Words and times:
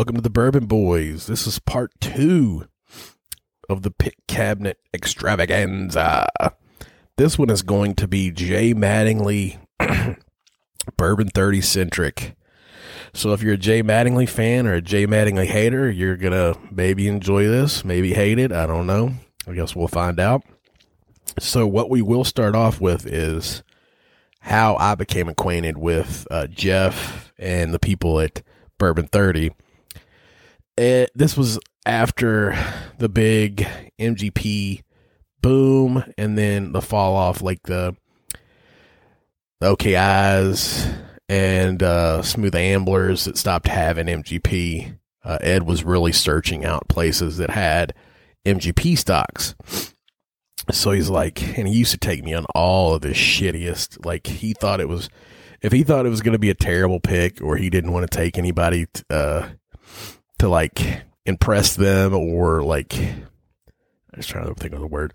Welcome 0.00 0.16
to 0.16 0.22
the 0.22 0.30
Bourbon 0.30 0.64
Boys. 0.64 1.26
This 1.26 1.46
is 1.46 1.58
part 1.58 1.92
two 2.00 2.64
of 3.68 3.82
the 3.82 3.90
Pick 3.90 4.14
Cabinet 4.26 4.78
Extravaganza. 4.94 6.26
This 7.18 7.38
one 7.38 7.50
is 7.50 7.60
going 7.60 7.96
to 7.96 8.08
be 8.08 8.30
Jay 8.30 8.72
Mattingly 8.72 9.58
Bourbon 10.96 11.28
30 11.28 11.60
centric. 11.60 12.34
So 13.12 13.34
if 13.34 13.42
you're 13.42 13.52
a 13.52 13.58
Jay 13.58 13.82
Mattingly 13.82 14.26
fan 14.26 14.66
or 14.66 14.72
a 14.72 14.80
Jay 14.80 15.06
Mattingly 15.06 15.44
hater, 15.44 15.90
you're 15.90 16.16
going 16.16 16.32
to 16.32 16.58
maybe 16.70 17.06
enjoy 17.06 17.46
this, 17.46 17.84
maybe 17.84 18.14
hate 18.14 18.38
it. 18.38 18.52
I 18.52 18.64
don't 18.64 18.86
know. 18.86 19.12
I 19.46 19.52
guess 19.52 19.76
we'll 19.76 19.86
find 19.86 20.18
out. 20.18 20.42
So 21.38 21.66
what 21.66 21.90
we 21.90 22.00
will 22.00 22.24
start 22.24 22.54
off 22.54 22.80
with 22.80 23.06
is 23.06 23.62
how 24.40 24.76
I 24.76 24.94
became 24.94 25.28
acquainted 25.28 25.76
with 25.76 26.26
uh, 26.30 26.46
Jeff 26.46 27.34
and 27.38 27.74
the 27.74 27.78
people 27.78 28.18
at 28.18 28.42
Bourbon 28.78 29.06
30. 29.06 29.50
It, 30.76 31.10
this 31.14 31.36
was 31.36 31.58
after 31.84 32.56
the 32.98 33.08
big 33.08 33.66
MGP 33.98 34.82
boom 35.42 36.04
and 36.16 36.36
then 36.36 36.72
the 36.72 36.82
fall 36.82 37.16
off, 37.16 37.42
like 37.42 37.62
the, 37.64 37.96
the 39.60 39.76
OKIs 39.76 40.94
and 41.28 41.82
uh, 41.82 42.22
Smooth 42.22 42.54
Amblers 42.54 43.24
that 43.24 43.38
stopped 43.38 43.68
having 43.68 44.06
MGP. 44.06 44.96
Uh, 45.22 45.38
Ed 45.40 45.64
was 45.64 45.84
really 45.84 46.12
searching 46.12 46.64
out 46.64 46.88
places 46.88 47.36
that 47.36 47.50
had 47.50 47.94
MGP 48.44 48.96
stocks. 48.96 49.54
So 50.72 50.92
he's 50.92 51.10
like, 51.10 51.56
and 51.58 51.68
he 51.68 51.74
used 51.74 51.92
to 51.92 51.98
take 51.98 52.24
me 52.24 52.34
on 52.34 52.46
all 52.54 52.94
of 52.94 53.02
the 53.02 53.10
shittiest. 53.10 54.04
Like 54.04 54.26
he 54.26 54.52
thought 54.52 54.80
it 54.80 54.88
was, 54.88 55.08
if 55.62 55.72
he 55.72 55.82
thought 55.82 56.06
it 56.06 56.10
was 56.10 56.22
going 56.22 56.32
to 56.32 56.38
be 56.38 56.50
a 56.50 56.54
terrible 56.54 57.00
pick, 57.00 57.40
or 57.42 57.56
he 57.56 57.70
didn't 57.70 57.92
want 57.92 58.10
to 58.10 58.16
take 58.16 58.38
anybody 58.38 58.86
t- 58.92 59.02
uh, 59.10 59.48
to 60.40 60.48
like 60.48 61.02
impress 61.24 61.76
them, 61.76 62.14
or 62.14 62.62
like, 62.62 62.96
I 62.98 64.16
was 64.16 64.26
trying 64.26 64.46
to 64.46 64.54
think 64.54 64.74
of 64.74 64.80
the 64.80 64.86
word. 64.86 65.14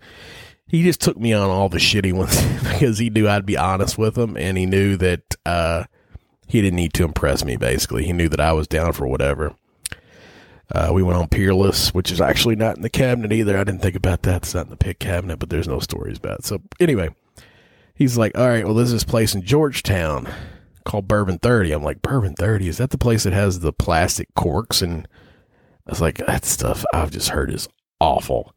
He 0.66 0.82
just 0.82 1.00
took 1.00 1.16
me 1.16 1.32
on 1.32 1.48
all 1.48 1.68
the 1.68 1.78
shitty 1.78 2.12
ones 2.12 2.42
because 2.72 2.98
he 2.98 3.10
knew 3.10 3.28
I'd 3.28 3.46
be 3.46 3.56
honest 3.56 3.98
with 3.98 4.16
him, 4.16 4.36
and 4.36 4.56
he 4.56 4.66
knew 4.66 4.96
that 4.96 5.36
uh, 5.44 5.84
he 6.46 6.62
didn't 6.62 6.76
need 6.76 6.94
to 6.94 7.04
impress 7.04 7.44
me. 7.44 7.56
Basically, 7.56 8.04
he 8.04 8.12
knew 8.12 8.28
that 8.28 8.40
I 8.40 8.52
was 8.52 8.66
down 8.66 8.92
for 8.92 9.06
whatever. 9.06 9.54
Uh, 10.72 10.90
we 10.92 11.02
went 11.02 11.18
on 11.18 11.28
Peerless, 11.28 11.94
which 11.94 12.10
is 12.10 12.20
actually 12.20 12.56
not 12.56 12.76
in 12.76 12.82
the 12.82 12.90
cabinet 12.90 13.32
either. 13.32 13.56
I 13.56 13.62
didn't 13.62 13.82
think 13.82 13.94
about 13.94 14.22
that. 14.22 14.42
It's 14.42 14.54
not 14.54 14.66
in 14.66 14.70
the 14.70 14.76
pick 14.76 14.98
cabinet, 14.98 15.38
but 15.38 15.48
there's 15.48 15.68
no 15.68 15.78
stories 15.78 16.18
about 16.18 16.40
it. 16.40 16.44
So 16.44 16.60
anyway, 16.80 17.10
he's 17.94 18.18
like, 18.18 18.36
all 18.36 18.48
right, 18.48 18.64
well, 18.64 18.74
there's 18.74 18.90
this 18.90 19.04
place 19.04 19.34
in 19.34 19.42
Georgetown 19.42 20.28
called 20.84 21.06
Bourbon 21.06 21.38
30. 21.38 21.70
I'm 21.70 21.84
like, 21.84 22.02
Bourbon 22.02 22.34
30? 22.34 22.66
Is 22.66 22.78
that 22.78 22.90
the 22.90 22.98
place 22.98 23.22
that 23.22 23.32
has 23.32 23.60
the 23.60 23.72
plastic 23.72 24.34
corks? 24.34 24.82
And 24.82 25.06
I 25.86 25.90
was 25.90 26.00
like, 26.00 26.18
that 26.18 26.44
stuff 26.44 26.84
I've 26.92 27.10
just 27.10 27.28
heard 27.28 27.52
is 27.52 27.68
awful. 28.00 28.54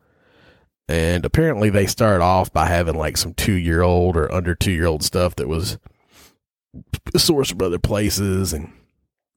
And 0.88 1.24
apparently 1.24 1.70
they 1.70 1.86
started 1.86 2.24
off 2.24 2.52
by 2.52 2.66
having 2.66 2.96
like 2.96 3.18
some 3.18 3.36
two 3.36 3.54
year 3.54 3.84
old 3.84 4.18
or 4.18 4.32
under 4.32 4.56
two 4.56 4.72
year 4.72 4.88
old 4.88 5.04
stuff 5.04 5.36
that 5.36 5.48
was 5.48 5.78
sourced 7.14 7.50
from 7.50 7.62
other 7.62 7.78
places. 7.80 8.54
And 8.54 8.72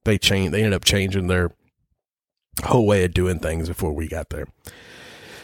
they 0.05 0.17
changed, 0.17 0.53
they 0.53 0.59
ended 0.59 0.73
up 0.73 0.83
changing 0.83 1.27
their 1.27 1.51
whole 2.63 2.87
way 2.87 3.03
of 3.03 3.13
doing 3.13 3.39
things 3.39 3.67
before 3.67 3.93
we 3.93 4.07
got 4.07 4.29
there. 4.29 4.47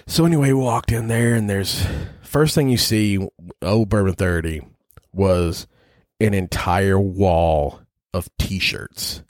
So 0.07 0.25
anyway, 0.25 0.47
we 0.47 0.55
walked 0.55 0.91
in 0.91 1.07
there 1.07 1.35
and 1.35 1.47
there's 1.47 1.85
first 2.23 2.55
thing 2.55 2.69
you 2.69 2.77
see, 2.77 3.19
old 3.61 3.89
Bourbon 3.89 4.15
30 4.15 4.61
was 5.13 5.67
an 6.19 6.33
entire 6.33 6.99
wall 6.99 7.81
of 8.13 8.27
t-shirts. 8.39 9.23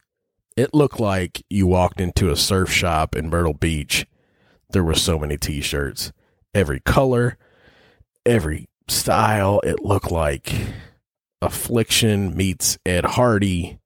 It 0.60 0.74
looked 0.74 1.00
like 1.00 1.44
you 1.50 1.68
walked 1.68 2.02
into 2.02 2.30
a 2.30 2.36
surf 2.36 2.72
shop 2.72 3.16
in 3.16 3.30
Myrtle 3.30 3.54
Beach. 3.54 4.06
There 4.72 4.84
were 4.84 4.96
so 4.96 5.18
many 5.18 5.38
t-shirts, 5.38 6.12
every 6.54 6.82
color, 6.82 7.38
every 8.26 8.68
style. 8.88 9.62
It 9.64 9.84
looked 9.84 10.12
like 10.12 10.54
Affliction 11.42 12.36
meets 12.36 12.78
Ed 12.86 13.06
Hardy 13.06 13.80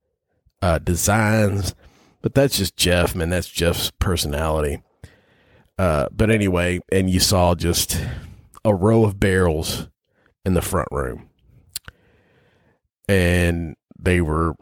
uh, 0.62 0.80
designs 0.80 1.76
but 2.24 2.34
that's 2.34 2.58
just 2.58 2.78
Jeff, 2.78 3.14
man. 3.14 3.30
That's 3.30 3.50
Jeff's 3.50 3.92
personality. 4.00 4.82
Uh, 5.78 6.08
but 6.10 6.32
anyway, 6.32 6.80
and 6.92 7.10
you 7.10 7.20
saw 7.20 7.54
just 7.54 8.00
a 8.64 8.74
row 8.74 9.04
of 9.04 9.20
barrels 9.20 9.90
in 10.46 10.54
the 10.54 10.62
front 10.62 10.88
room. 10.90 11.30
And 13.10 13.76
they 14.00 14.22
were 14.22 14.56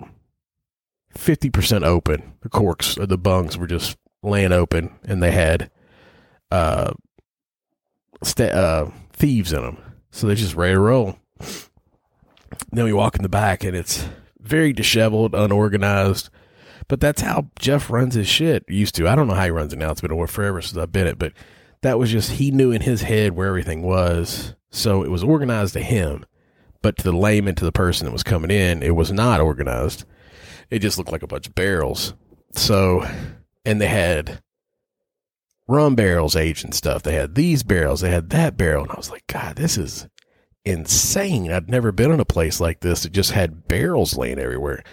50% 1.21 1.83
open. 1.85 2.33
The 2.41 2.49
corks 2.49 2.97
or 2.97 3.05
the 3.05 3.17
bungs 3.17 3.57
were 3.57 3.67
just 3.67 3.97
laying 4.23 4.51
open 4.51 4.97
and 5.03 5.21
they 5.21 5.31
had 5.31 5.69
uh, 6.51 6.91
st- 8.23 8.51
uh, 8.51 8.87
thieves 9.13 9.53
in 9.53 9.61
them. 9.61 9.77
So 10.11 10.27
they're 10.27 10.35
just 10.35 10.55
ready 10.55 10.73
to 10.73 10.79
roll. 10.79 11.17
Then 12.71 12.85
we 12.85 12.93
walk 12.93 13.15
in 13.15 13.23
the 13.23 13.29
back 13.29 13.63
and 13.63 13.75
it's 13.75 14.07
very 14.39 14.73
disheveled, 14.73 15.33
unorganized 15.33 16.29
but 16.91 16.99
that's 16.99 17.21
how 17.21 17.47
Jeff 17.57 17.89
runs 17.89 18.15
his 18.15 18.27
shit. 18.27 18.65
Used 18.67 18.95
to. 18.95 19.07
I 19.07 19.15
don't 19.15 19.29
know 19.29 19.33
how 19.33 19.45
he 19.45 19.49
runs 19.49 19.71
it 19.71 19.79
now. 19.79 19.91
It's 19.91 20.01
been 20.01 20.27
forever 20.27 20.61
since 20.61 20.77
I've 20.77 20.91
been 20.91 21.07
it, 21.07 21.17
but 21.17 21.31
that 21.83 21.97
was 21.97 22.11
just 22.11 22.31
he 22.31 22.51
knew 22.51 22.71
in 22.71 22.81
his 22.81 23.03
head 23.03 23.31
where 23.31 23.47
everything 23.47 23.81
was. 23.81 24.55
So 24.71 25.01
it 25.01 25.09
was 25.09 25.23
organized 25.23 25.71
to 25.75 25.79
him, 25.79 26.25
but 26.81 26.97
to 26.97 27.03
the 27.05 27.13
layman, 27.13 27.55
to 27.55 27.63
the 27.63 27.71
person 27.71 28.03
that 28.03 28.11
was 28.11 28.23
coming 28.23 28.51
in, 28.51 28.83
it 28.83 28.93
was 28.93 29.09
not 29.09 29.39
organized. 29.39 30.03
It 30.71 30.79
just 30.79 30.97
looked 30.97 31.11
like 31.11 31.21
a 31.21 31.27
bunch 31.27 31.47
of 31.47 31.53
barrels. 31.53 32.15
So, 32.55 33.05
and 33.65 33.79
they 33.79 33.87
had 33.87 34.41
rum 35.67 35.95
barrels 35.95 36.35
aged 36.35 36.63
and 36.63 36.73
stuff. 36.73 37.03
They 37.03 37.13
had 37.13 37.35
these 37.35 37.63
barrels, 37.63 38.01
they 38.01 38.09
had 38.09 38.29
that 38.31 38.57
barrel, 38.57 38.83
and 38.83 38.91
I 38.91 38.95
was 38.95 39.11
like, 39.11 39.27
God, 39.27 39.57
this 39.57 39.77
is 39.77 40.07
insane. 40.63 41.51
I'd 41.51 41.69
never 41.69 41.91
been 41.91 42.11
in 42.11 42.19
a 42.19 42.25
place 42.25 42.59
like 42.59 42.79
this 42.79 43.03
that 43.03 43.11
just 43.11 43.31
had 43.31 43.67
barrels 43.67 44.17
laying 44.17 44.39
everywhere. 44.39 44.83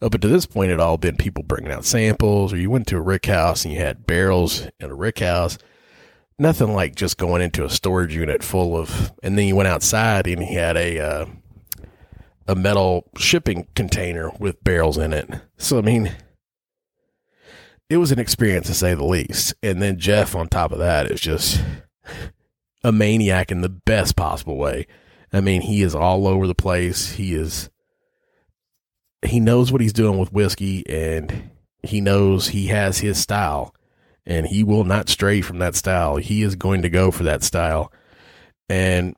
Up 0.00 0.14
until 0.14 0.30
this 0.30 0.46
point, 0.46 0.70
it 0.70 0.80
all 0.80 0.98
been 0.98 1.16
people 1.16 1.42
bringing 1.42 1.72
out 1.72 1.84
samples, 1.84 2.52
or 2.52 2.56
you 2.56 2.70
went 2.70 2.86
to 2.88 2.96
a 2.96 3.02
rick 3.02 3.26
house 3.26 3.64
and 3.64 3.72
you 3.72 3.80
had 3.80 4.06
barrels 4.06 4.68
in 4.78 4.90
a 4.90 4.94
rick 4.94 5.20
house. 5.20 5.58
Nothing 6.38 6.74
like 6.74 6.94
just 6.94 7.16
going 7.16 7.42
into 7.42 7.64
a 7.64 7.70
storage 7.70 8.14
unit 8.14 8.42
full 8.42 8.76
of, 8.76 9.12
and 9.22 9.38
then 9.38 9.46
you 9.46 9.56
went 9.56 9.68
outside 9.68 10.26
and 10.26 10.42
you 10.42 10.58
had 10.58 10.76
a 10.76 10.98
uh, 10.98 11.26
a 12.46 12.54
metal 12.54 13.10
shipping 13.16 13.66
container 13.74 14.30
with 14.38 14.62
barrels 14.64 14.98
in 14.98 15.12
it. 15.12 15.28
So 15.56 15.78
I 15.78 15.82
mean, 15.82 16.12
it 17.88 17.98
was 17.98 18.12
an 18.12 18.18
experience 18.18 18.66
to 18.66 18.74
say 18.74 18.94
the 18.94 19.04
least. 19.04 19.54
And 19.62 19.80
then 19.80 19.98
Jeff, 19.98 20.34
on 20.34 20.48
top 20.48 20.72
of 20.72 20.78
that, 20.78 21.10
is 21.10 21.20
just 21.20 21.62
a 22.82 22.92
maniac 22.92 23.50
in 23.50 23.60
the 23.60 23.68
best 23.68 24.16
possible 24.16 24.56
way. 24.56 24.86
I 25.32 25.40
mean, 25.40 25.62
he 25.62 25.82
is 25.82 25.94
all 25.94 26.26
over 26.28 26.46
the 26.46 26.54
place. 26.54 27.12
He 27.12 27.34
is 27.34 27.70
he 29.24 29.40
knows 29.40 29.72
what 29.72 29.80
he's 29.80 29.92
doing 29.92 30.18
with 30.18 30.32
whiskey 30.32 30.86
and 30.86 31.50
he 31.82 32.00
knows 32.00 32.48
he 32.48 32.66
has 32.66 32.98
his 32.98 33.18
style 33.18 33.74
and 34.26 34.46
he 34.46 34.62
will 34.62 34.84
not 34.84 35.08
stray 35.08 35.40
from 35.40 35.58
that 35.58 35.74
style. 35.74 36.16
He 36.16 36.42
is 36.42 36.56
going 36.56 36.82
to 36.82 36.90
go 36.90 37.10
for 37.10 37.24
that 37.24 37.42
style. 37.42 37.92
And 38.68 39.16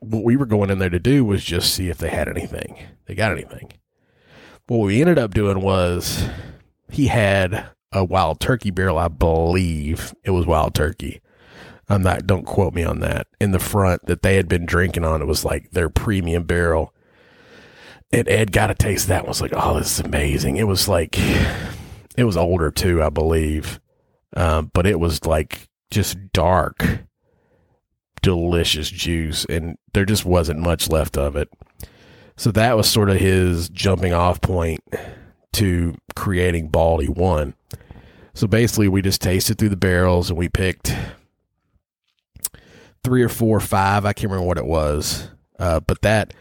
what 0.00 0.24
we 0.24 0.36
were 0.36 0.46
going 0.46 0.70
in 0.70 0.78
there 0.78 0.90
to 0.90 0.98
do 0.98 1.24
was 1.24 1.44
just 1.44 1.74
see 1.74 1.88
if 1.88 1.98
they 1.98 2.10
had 2.10 2.28
anything. 2.28 2.78
They 3.06 3.14
got 3.14 3.32
anything. 3.32 3.72
What 4.66 4.78
we 4.78 5.00
ended 5.00 5.18
up 5.18 5.34
doing 5.34 5.60
was 5.60 6.28
he 6.90 7.06
had 7.06 7.70
a 7.92 8.04
wild 8.04 8.40
turkey 8.40 8.70
barrel, 8.70 8.98
I 8.98 9.08
believe 9.08 10.14
it 10.24 10.30
was 10.30 10.46
wild 10.46 10.74
turkey. 10.74 11.20
I'm 11.88 12.02
not, 12.02 12.26
don't 12.26 12.44
quote 12.44 12.74
me 12.74 12.82
on 12.82 13.00
that. 13.00 13.28
In 13.40 13.52
the 13.52 13.60
front 13.60 14.06
that 14.06 14.22
they 14.22 14.36
had 14.36 14.48
been 14.48 14.66
drinking 14.66 15.04
on, 15.04 15.22
it 15.22 15.26
was 15.26 15.44
like 15.44 15.70
their 15.70 15.88
premium 15.88 16.42
barrel 16.42 16.92
and 18.12 18.28
Ed 18.28 18.52
got 18.52 18.70
a 18.70 18.74
taste 18.74 19.08
that 19.08 19.20
and 19.20 19.28
was 19.28 19.40
like, 19.40 19.52
oh, 19.54 19.78
this 19.78 19.98
is 19.98 20.04
amazing. 20.04 20.56
It 20.56 20.66
was 20.66 20.88
like, 20.88 21.18
it 22.16 22.24
was 22.24 22.36
older 22.36 22.70
too, 22.70 23.02
I 23.02 23.10
believe. 23.10 23.80
Um, 24.34 24.70
but 24.72 24.86
it 24.86 25.00
was 25.00 25.24
like 25.26 25.68
just 25.90 26.32
dark, 26.32 27.05
delicious 28.26 28.90
juice. 28.90 29.44
And 29.44 29.78
there 29.94 30.04
just 30.04 30.24
wasn't 30.24 30.58
much 30.58 30.88
left 30.88 31.16
of 31.16 31.36
it. 31.36 31.48
So 32.36 32.50
that 32.50 32.76
was 32.76 32.90
sort 32.90 33.08
of 33.08 33.18
his 33.18 33.68
jumping 33.68 34.12
off 34.12 34.40
point 34.40 34.80
to 35.52 35.94
creating 36.16 36.68
Baldy 36.68 37.06
One. 37.06 37.54
So 38.34 38.48
basically, 38.48 38.88
we 38.88 39.00
just 39.00 39.22
tasted 39.22 39.58
through 39.58 39.68
the 39.68 39.76
barrels 39.76 40.28
and 40.28 40.36
we 40.36 40.48
picked 40.48 40.92
three 43.04 43.22
or 43.22 43.28
four, 43.28 43.58
or 43.58 43.60
five. 43.60 44.04
I 44.04 44.12
can't 44.12 44.32
remember 44.32 44.48
what 44.48 44.58
it 44.58 44.66
was. 44.66 45.30
Uh, 45.60 45.78
but 45.78 46.02
that, 46.02 46.34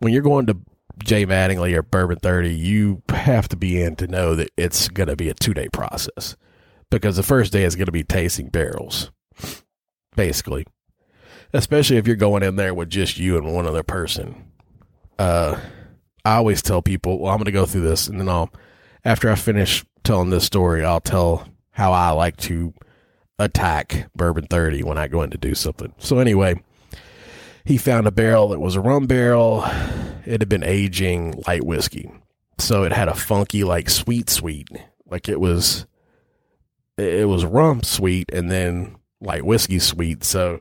when 0.00 0.12
you're 0.12 0.22
going 0.22 0.46
to 0.46 0.58
Jay 0.98 1.24
Mattingly 1.24 1.76
or 1.76 1.84
Bourbon 1.84 2.18
30, 2.18 2.52
you 2.52 3.02
have 3.10 3.48
to 3.50 3.56
be 3.56 3.80
in 3.80 3.94
to 3.96 4.08
know 4.08 4.34
that 4.34 4.50
it's 4.56 4.88
going 4.88 5.08
to 5.08 5.14
be 5.14 5.28
a 5.28 5.34
two 5.34 5.54
day 5.54 5.68
process 5.68 6.36
because 6.90 7.14
the 7.14 7.22
first 7.22 7.52
day 7.52 7.62
is 7.62 7.76
going 7.76 7.86
to 7.86 7.92
be 7.92 8.02
tasting 8.02 8.48
barrels, 8.48 9.12
basically. 10.16 10.66
Especially 11.52 11.96
if 11.96 12.06
you're 12.06 12.16
going 12.16 12.42
in 12.42 12.56
there 12.56 12.74
with 12.74 12.90
just 12.90 13.18
you 13.18 13.36
and 13.36 13.52
one 13.52 13.66
other 13.66 13.82
person. 13.82 14.44
Uh, 15.18 15.58
I 16.24 16.36
always 16.36 16.62
tell 16.62 16.82
people, 16.82 17.18
well, 17.18 17.32
I'm 17.32 17.38
going 17.38 17.46
to 17.46 17.52
go 17.52 17.66
through 17.66 17.82
this 17.82 18.06
and 18.06 18.20
then 18.20 18.28
I'll, 18.28 18.50
after 19.04 19.30
I 19.30 19.34
finish 19.34 19.84
telling 20.04 20.30
this 20.30 20.44
story, 20.44 20.84
I'll 20.84 21.00
tell 21.00 21.48
how 21.70 21.92
I 21.92 22.10
like 22.10 22.36
to 22.38 22.74
attack 23.38 24.08
bourbon 24.14 24.46
30 24.46 24.82
when 24.82 24.98
I 24.98 25.08
go 25.08 25.22
in 25.22 25.30
to 25.30 25.38
do 25.38 25.54
something. 25.54 25.92
So 25.98 26.18
anyway, 26.18 26.62
he 27.64 27.78
found 27.78 28.06
a 28.06 28.12
barrel 28.12 28.48
that 28.48 28.60
was 28.60 28.76
a 28.76 28.80
rum 28.80 29.06
barrel. 29.06 29.64
It 30.26 30.40
had 30.40 30.48
been 30.48 30.64
aging 30.64 31.42
light 31.46 31.64
whiskey. 31.64 32.10
So 32.58 32.84
it 32.84 32.92
had 32.92 33.08
a 33.08 33.14
funky 33.14 33.64
like 33.64 33.88
sweet 33.88 34.28
sweet. 34.28 34.68
Like 35.06 35.28
it 35.28 35.40
was 35.40 35.86
it 36.98 37.26
was 37.28 37.44
rum 37.44 37.82
sweet 37.82 38.30
and 38.32 38.50
then 38.50 38.96
light 39.20 39.44
whiskey 39.44 39.78
sweet. 39.78 40.24
So 40.24 40.60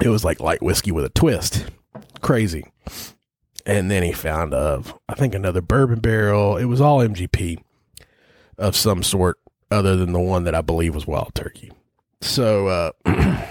it 0.00 0.08
was 0.08 0.24
like 0.24 0.40
light 0.40 0.62
whiskey 0.62 0.90
with 0.92 1.04
a 1.04 1.10
twist. 1.10 1.66
Crazy. 2.20 2.64
And 3.64 3.90
then 3.90 4.02
he 4.02 4.12
found 4.12 4.54
of 4.54 4.98
I 5.08 5.14
think 5.14 5.34
another 5.34 5.60
bourbon 5.60 6.00
barrel. 6.00 6.56
It 6.56 6.64
was 6.64 6.80
all 6.80 6.98
MGP 6.98 7.62
of 8.58 8.76
some 8.76 9.02
sort 9.02 9.38
other 9.70 9.96
than 9.96 10.12
the 10.12 10.20
one 10.20 10.44
that 10.44 10.54
I 10.54 10.60
believe 10.60 10.94
was 10.94 11.06
wild 11.06 11.34
turkey. 11.34 11.72
So 12.20 12.68
uh 12.68 12.92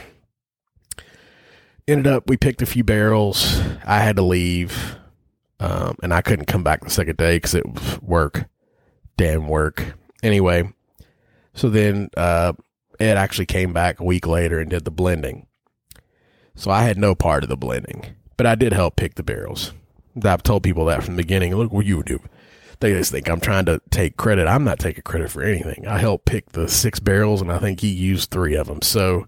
ended 1.88 2.08
up 2.08 2.30
we 2.30 2.38
picked 2.38 2.62
a 2.62 2.66
few 2.66 2.84
barrels. 2.84 3.60
I 3.86 4.00
had 4.00 4.16
to 4.18 4.22
leave. 4.22 4.98
Um, 5.60 5.96
and 6.02 6.12
I 6.12 6.22
couldn't 6.24 6.48
come 6.48 6.64
back 6.64 6.82
the 6.82 6.90
second 6.90 7.18
day 7.18 7.36
because 7.36 7.54
it 7.54 7.64
was 7.68 8.02
work, 8.02 8.46
damn 9.16 9.48
work. 9.48 9.96
Anyway, 10.24 10.74
so 11.54 11.70
then 11.70 12.10
uh, 12.18 12.54
Ed 13.00 13.18
actually 13.18 13.46
came 13.46 13.72
back 13.72 14.00
a 14.00 14.04
week 14.04 14.26
later 14.26 14.60
and 14.60 14.72
did 14.72 14.86
the 14.86 14.92
blending. 14.92 15.46
So 16.62 16.70
I 16.70 16.84
had 16.84 17.00
no 17.00 17.16
part 17.16 17.42
of 17.42 17.50
the 17.50 17.58
blending, 17.58 18.06
but 18.38 18.46
I 18.46 18.54
did 18.54 18.72
help 18.72 18.96
pick 18.96 19.16
the 19.16 19.24
barrels. 19.24 19.74
I've 20.24 20.44
told 20.44 20.62
people 20.62 20.86
that 20.86 21.04
from 21.04 21.16
the 21.16 21.24
beginning. 21.24 21.56
Look 21.56 21.72
what 21.72 21.88
you 21.88 22.04
do. 22.04 22.20
They 22.82 22.94
just 22.94 23.12
think 23.12 23.28
I'm 23.28 23.40
trying 23.40 23.66
to 23.66 23.82
take 23.90 24.16
credit. 24.16 24.48
I'm 24.48 24.64
not 24.64 24.78
taking 24.78 25.02
credit 25.02 25.32
for 25.32 25.42
anything. 25.42 25.88
I 25.88 25.98
helped 25.98 26.28
pick 26.28 26.52
the 26.52 26.68
six 26.68 27.00
barrels, 27.00 27.42
and 27.42 27.52
I 27.52 27.58
think 27.58 27.80
he 27.80 27.88
used 27.88 28.30
three 28.30 28.54
of 28.54 28.68
them. 28.68 28.84
So 28.84 29.26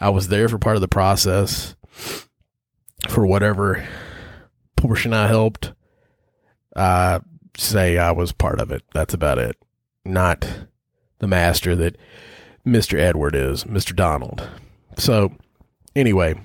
I 0.00 0.10
was 0.10 0.28
there 0.28 0.48
for 0.48 0.58
part 0.58 0.76
of 0.76 0.80
the 0.80 0.86
process 0.86 1.74
for 3.08 3.26
whatever 3.26 3.84
portion 4.76 5.12
I 5.12 5.26
helped. 5.26 5.72
I 6.76 7.18
say 7.58 7.98
I 7.98 8.12
was 8.12 8.30
part 8.30 8.60
of 8.60 8.70
it. 8.70 8.84
That's 8.94 9.12
about 9.12 9.38
it. 9.38 9.56
Not 10.04 10.48
the 11.18 11.26
master 11.26 11.74
that 11.74 11.96
Mr. 12.64 12.96
Edward 12.96 13.34
is, 13.34 13.64
Mr. 13.64 13.92
Donald. 13.92 14.48
So, 14.96 15.32
anyway, 15.96 16.36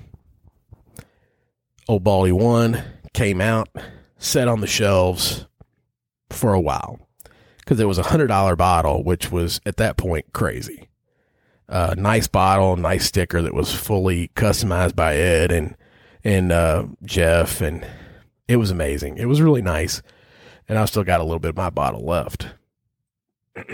Old 1.88 2.04
Baldy 2.04 2.32
1 2.32 2.82
came 3.12 3.40
out, 3.40 3.68
set 4.18 4.48
on 4.48 4.60
the 4.60 4.66
shelves 4.66 5.46
for 6.30 6.54
a 6.54 6.60
while 6.60 7.08
because 7.58 7.78
it 7.80 7.88
was 7.88 7.98
a 7.98 8.04
$100 8.04 8.56
bottle, 8.56 9.04
which 9.04 9.30
was 9.30 9.60
at 9.66 9.76
that 9.76 9.96
point 9.96 10.32
crazy. 10.32 10.88
Uh, 11.68 11.94
nice 11.96 12.26
bottle, 12.28 12.76
nice 12.76 13.06
sticker 13.06 13.40
that 13.42 13.54
was 13.54 13.74
fully 13.74 14.28
customized 14.34 14.96
by 14.96 15.16
Ed 15.16 15.52
and 15.52 15.76
and 16.24 16.52
uh, 16.52 16.86
Jeff, 17.02 17.60
and 17.60 17.84
it 18.46 18.56
was 18.56 18.70
amazing. 18.70 19.18
It 19.18 19.24
was 19.26 19.42
really 19.42 19.62
nice 19.62 20.02
and 20.68 20.78
I 20.78 20.84
still 20.86 21.04
got 21.04 21.20
a 21.20 21.24
little 21.24 21.38
bit 21.38 21.50
of 21.50 21.56
my 21.56 21.70
bottle 21.70 22.04
left. 22.04 22.48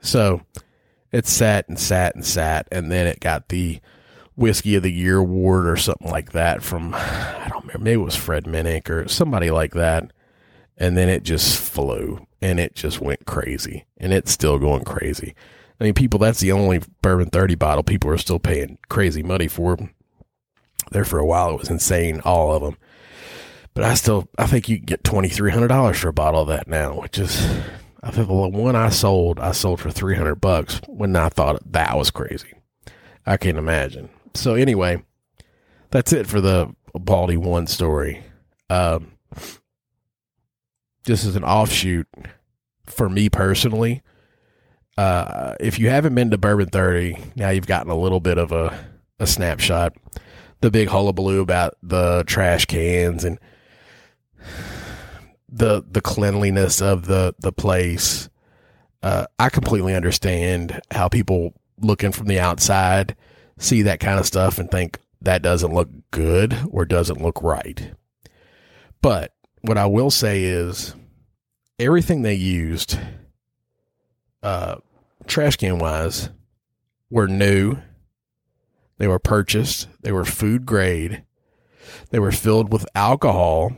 so 0.00 0.40
it 1.12 1.26
sat 1.26 1.68
and 1.68 1.78
sat 1.78 2.14
and 2.14 2.24
sat, 2.24 2.66
and 2.72 2.90
then 2.90 3.06
it 3.06 3.20
got 3.20 3.48
the 3.48 3.80
whiskey 4.40 4.74
of 4.74 4.82
the 4.82 4.92
year 4.92 5.18
award 5.18 5.66
or 5.66 5.76
something 5.76 6.10
like 6.10 6.32
that 6.32 6.62
from 6.62 6.94
I 6.94 7.46
don't 7.50 7.62
remember 7.62 7.84
maybe 7.84 8.00
it 8.00 8.04
was 8.04 8.16
Fred 8.16 8.44
Minnick 8.44 8.88
or 8.88 9.06
somebody 9.06 9.50
like 9.50 9.74
that, 9.74 10.12
and 10.78 10.96
then 10.96 11.08
it 11.08 11.22
just 11.22 11.60
flew 11.60 12.26
and 12.40 12.58
it 12.58 12.74
just 12.74 13.00
went 13.00 13.26
crazy, 13.26 13.84
and 13.98 14.12
it's 14.12 14.32
still 14.32 14.58
going 14.58 14.84
crazy. 14.84 15.34
I 15.78 15.84
mean, 15.84 15.94
people, 15.94 16.18
that's 16.18 16.40
the 16.40 16.52
only 16.52 16.80
bourbon 17.02 17.30
30 17.30 17.54
bottle 17.54 17.82
people 17.82 18.10
are 18.10 18.18
still 18.18 18.38
paying 18.38 18.78
crazy 18.88 19.22
money 19.22 19.48
for. 19.48 19.78
There 20.90 21.04
for 21.04 21.18
a 21.18 21.26
while, 21.26 21.54
it 21.54 21.58
was 21.58 21.70
insane, 21.70 22.20
all 22.24 22.52
of 22.52 22.62
them. 22.62 22.76
But 23.74 23.84
I 23.84 23.94
still, 23.94 24.28
I 24.36 24.46
think 24.46 24.68
you 24.68 24.78
get 24.78 25.04
twenty 25.04 25.28
three 25.28 25.52
hundred 25.52 25.68
dollars 25.68 25.98
for 25.98 26.08
a 26.08 26.12
bottle 26.12 26.42
of 26.42 26.48
that 26.48 26.66
now, 26.66 27.00
which 27.00 27.18
is, 27.18 27.40
I 28.02 28.10
think 28.10 28.26
the 28.26 28.34
one 28.34 28.74
I 28.74 28.88
sold, 28.88 29.38
I 29.38 29.52
sold 29.52 29.80
for 29.80 29.90
three 29.90 30.16
hundred 30.16 30.36
bucks 30.36 30.80
when 30.88 31.14
I 31.14 31.28
thought 31.28 31.60
that 31.72 31.96
was 31.96 32.10
crazy. 32.10 32.52
I 33.24 33.36
can't 33.36 33.58
imagine. 33.58 34.08
So 34.34 34.54
anyway, 34.54 35.02
that's 35.90 36.12
it 36.12 36.26
for 36.26 36.40
the 36.40 36.74
Baldy 36.94 37.36
one 37.36 37.66
story. 37.66 38.22
Um, 38.68 39.12
this 41.04 41.24
is 41.24 41.36
an 41.36 41.44
offshoot 41.44 42.06
for 42.86 43.08
me 43.08 43.28
personally. 43.28 44.02
Uh, 44.96 45.54
if 45.60 45.78
you 45.78 45.88
haven't 45.88 46.14
been 46.14 46.30
to 46.30 46.38
Bourbon 46.38 46.68
30, 46.68 47.16
now 47.36 47.50
you've 47.50 47.66
gotten 47.66 47.90
a 47.90 47.96
little 47.96 48.20
bit 48.20 48.38
of 48.38 48.52
a, 48.52 48.78
a 49.18 49.26
snapshot. 49.26 49.94
The 50.60 50.70
big 50.70 50.88
hullabaloo 50.88 51.40
about 51.40 51.74
the 51.82 52.22
trash 52.26 52.66
cans 52.66 53.24
and 53.24 53.38
the 55.48 55.84
the 55.90 56.02
cleanliness 56.02 56.82
of 56.82 57.06
the 57.06 57.34
the 57.38 57.52
place. 57.52 58.28
Uh, 59.02 59.26
I 59.38 59.48
completely 59.48 59.94
understand 59.94 60.82
how 60.90 61.08
people 61.08 61.54
looking 61.78 62.12
from 62.12 62.26
the 62.26 62.38
outside 62.38 63.16
see 63.60 63.82
that 63.82 64.00
kind 64.00 64.18
of 64.18 64.26
stuff 64.26 64.58
and 64.58 64.70
think 64.70 64.98
that 65.20 65.42
doesn't 65.42 65.72
look 65.72 65.88
good 66.10 66.56
or 66.70 66.84
doesn't 66.84 67.22
look 67.22 67.40
right. 67.42 67.92
But 69.02 69.32
what 69.60 69.78
I 69.78 69.86
will 69.86 70.10
say 70.10 70.44
is 70.44 70.94
everything 71.78 72.22
they 72.22 72.34
used, 72.34 72.98
uh, 74.42 74.76
trash 75.26 75.56
can 75.56 75.78
wise, 75.78 76.30
were 77.10 77.28
new. 77.28 77.76
They 78.98 79.06
were 79.06 79.18
purchased. 79.18 79.88
They 80.00 80.12
were 80.12 80.24
food 80.24 80.66
grade. 80.66 81.22
They 82.10 82.18
were 82.18 82.32
filled 82.32 82.72
with 82.72 82.86
alcohol 82.94 83.72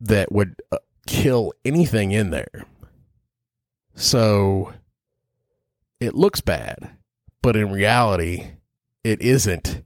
that 0.00 0.32
would 0.32 0.60
uh, 0.72 0.78
kill 1.06 1.52
anything 1.64 2.12
in 2.12 2.30
there. 2.30 2.64
So 3.94 4.72
it 6.00 6.14
looks 6.14 6.40
bad, 6.40 6.90
but 7.42 7.56
in 7.56 7.70
reality, 7.70 8.55
it 9.06 9.22
isn't 9.22 9.82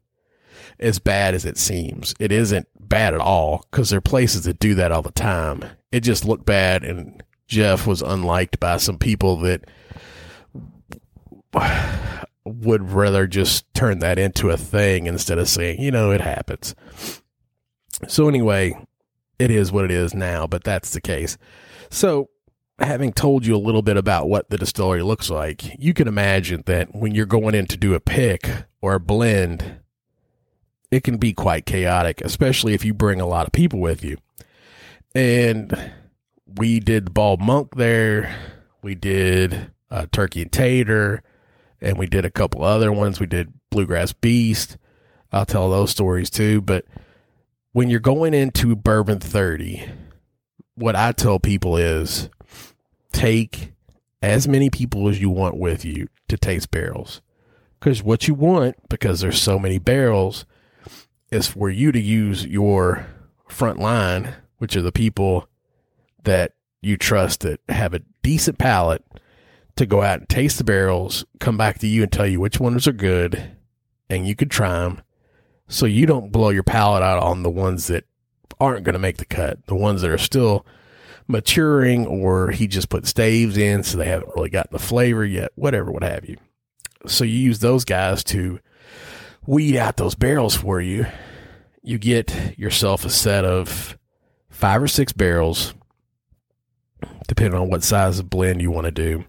as 0.78 0.98
bad 0.98 1.34
as 1.34 1.44
it 1.44 1.58
seems. 1.58 2.14
It 2.18 2.32
isn't 2.32 2.66
bad 2.80 3.12
at 3.12 3.20
all 3.20 3.66
because 3.70 3.90
there 3.90 3.98
are 3.98 4.02
places 4.02 4.44
that 4.44 4.58
do 4.58 4.74
that 4.76 4.90
all 4.90 5.02
the 5.02 5.12
time. 5.12 5.62
It 5.92 6.00
just 6.00 6.24
looked 6.24 6.46
bad, 6.46 6.84
and 6.84 7.22
Jeff 7.46 7.86
was 7.86 8.00
unliked 8.00 8.58
by 8.58 8.78
some 8.78 8.98
people 8.98 9.36
that 9.38 9.68
would 12.44 12.90
rather 12.90 13.26
just 13.26 13.72
turn 13.74 13.98
that 13.98 14.18
into 14.18 14.48
a 14.48 14.56
thing 14.56 15.06
instead 15.06 15.38
of 15.38 15.48
saying, 15.48 15.80
you 15.80 15.90
know, 15.90 16.10
it 16.10 16.22
happens. 16.22 16.74
So, 18.08 18.26
anyway, 18.26 18.74
it 19.38 19.50
is 19.50 19.70
what 19.70 19.84
it 19.84 19.90
is 19.90 20.14
now, 20.14 20.46
but 20.46 20.64
that's 20.64 20.92
the 20.92 21.02
case. 21.02 21.36
So, 21.90 22.30
having 22.80 23.12
told 23.12 23.46
you 23.46 23.54
a 23.54 23.58
little 23.58 23.82
bit 23.82 23.96
about 23.96 24.28
what 24.28 24.50
the 24.50 24.58
distillery 24.58 25.02
looks 25.02 25.30
like, 25.30 25.78
you 25.78 25.94
can 25.94 26.08
imagine 26.08 26.62
that 26.66 26.94
when 26.94 27.14
you're 27.14 27.26
going 27.26 27.54
in 27.54 27.66
to 27.66 27.76
do 27.76 27.94
a 27.94 28.00
pick 28.00 28.48
or 28.80 28.94
a 28.94 29.00
blend, 29.00 29.80
it 30.90 31.04
can 31.04 31.18
be 31.18 31.32
quite 31.32 31.66
chaotic, 31.66 32.20
especially 32.22 32.74
if 32.74 32.84
you 32.84 32.94
bring 32.94 33.20
a 33.20 33.26
lot 33.26 33.46
of 33.46 33.52
people 33.52 33.80
with 33.80 34.02
you. 34.02 34.16
And 35.14 35.92
we 36.46 36.80
did 36.80 37.06
the 37.06 37.10
bald 37.10 37.40
monk 37.40 37.76
there. 37.76 38.34
We 38.82 38.94
did 38.94 39.70
uh, 39.90 40.06
turkey 40.10 40.42
and 40.42 40.52
tater, 40.52 41.22
and 41.80 41.98
we 41.98 42.06
did 42.06 42.24
a 42.24 42.30
couple 42.30 42.64
other 42.64 42.92
ones. 42.92 43.20
We 43.20 43.26
did 43.26 43.52
bluegrass 43.70 44.12
beast. 44.12 44.78
I'll 45.32 45.46
tell 45.46 45.70
those 45.70 45.90
stories 45.90 46.30
too, 46.30 46.60
but 46.60 46.84
when 47.72 47.88
you're 47.88 48.00
going 48.00 48.34
into 48.34 48.74
bourbon 48.74 49.20
30, 49.20 49.88
what 50.74 50.96
I 50.96 51.12
tell 51.12 51.38
people 51.38 51.76
is 51.76 52.28
take 53.12 53.72
as 54.22 54.46
many 54.46 54.70
people 54.70 55.08
as 55.08 55.20
you 55.20 55.30
want 55.30 55.56
with 55.56 55.84
you 55.84 56.08
to 56.28 56.36
taste 56.36 56.70
barrels. 56.70 57.20
Because 57.78 58.02
what 58.02 58.28
you 58.28 58.34
want, 58.34 58.76
because 58.88 59.20
there's 59.20 59.40
so 59.40 59.58
many 59.58 59.78
barrels, 59.78 60.44
is 61.30 61.46
for 61.46 61.70
you 61.70 61.92
to 61.92 62.00
use 62.00 62.44
your 62.44 63.06
front 63.48 63.78
line, 63.78 64.34
which 64.58 64.76
are 64.76 64.82
the 64.82 64.92
people 64.92 65.48
that 66.24 66.52
you 66.82 66.96
trust 66.96 67.40
that 67.40 67.60
have 67.68 67.94
a 67.94 68.02
decent 68.22 68.58
palate, 68.58 69.04
to 69.76 69.86
go 69.86 70.02
out 70.02 70.20
and 70.20 70.28
taste 70.28 70.58
the 70.58 70.64
barrels, 70.64 71.24
come 71.38 71.56
back 71.56 71.78
to 71.78 71.86
you 71.86 72.02
and 72.02 72.12
tell 72.12 72.26
you 72.26 72.38
which 72.38 72.60
ones 72.60 72.86
are 72.86 72.92
good, 72.92 73.56
and 74.10 74.28
you 74.28 74.36
could 74.36 74.50
try 74.50 74.80
them 74.80 75.00
so 75.68 75.86
you 75.86 76.04
don't 76.04 76.32
blow 76.32 76.50
your 76.50 76.64
palate 76.64 77.02
out 77.02 77.22
on 77.22 77.42
the 77.42 77.50
ones 77.50 77.86
that 77.86 78.04
aren't 78.58 78.84
going 78.84 78.92
to 78.92 78.98
make 78.98 79.16
the 79.16 79.24
cut, 79.24 79.64
the 79.66 79.74
ones 79.74 80.02
that 80.02 80.10
are 80.10 80.18
still 80.18 80.66
maturing, 81.30 82.06
or 82.06 82.50
he 82.50 82.66
just 82.66 82.88
put 82.88 83.06
staves 83.06 83.56
in 83.56 83.82
so 83.82 83.96
they 83.96 84.06
haven't 84.06 84.34
really 84.36 84.50
got 84.50 84.70
the 84.70 84.78
flavor 84.78 85.24
yet, 85.24 85.50
whatever, 85.54 85.90
what 85.90 86.02
have 86.02 86.28
you. 86.28 86.36
So 87.06 87.24
you 87.24 87.38
use 87.38 87.60
those 87.60 87.84
guys 87.84 88.22
to 88.24 88.60
weed 89.46 89.76
out 89.76 89.96
those 89.96 90.14
barrels 90.14 90.54
for 90.54 90.80
you. 90.80 91.06
You 91.82 91.98
get 91.98 92.58
yourself 92.58 93.04
a 93.04 93.10
set 93.10 93.44
of 93.44 93.96
five 94.50 94.82
or 94.82 94.88
six 94.88 95.12
barrels. 95.12 95.74
depending 97.30 97.60
on 97.60 97.68
what 97.68 97.84
size 97.84 98.18
of 98.18 98.28
blend 98.28 98.60
you 98.60 98.70
want 98.70 98.86
to 98.86 98.90
do. 98.90 99.24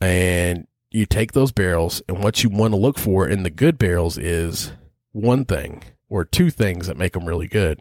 And 0.00 0.66
you 0.90 1.06
take 1.06 1.32
those 1.32 1.52
barrels, 1.52 2.02
and 2.06 2.22
what 2.22 2.42
you 2.42 2.50
want 2.50 2.74
to 2.74 2.78
look 2.78 2.98
for 2.98 3.26
in 3.26 3.44
the 3.44 3.50
good 3.50 3.78
barrels 3.78 4.18
is 4.18 4.72
one 5.12 5.44
thing 5.46 5.82
or 6.10 6.24
two 6.24 6.50
things 6.50 6.86
that 6.86 6.98
make 6.98 7.14
them 7.14 7.24
really 7.24 7.48
good 7.48 7.80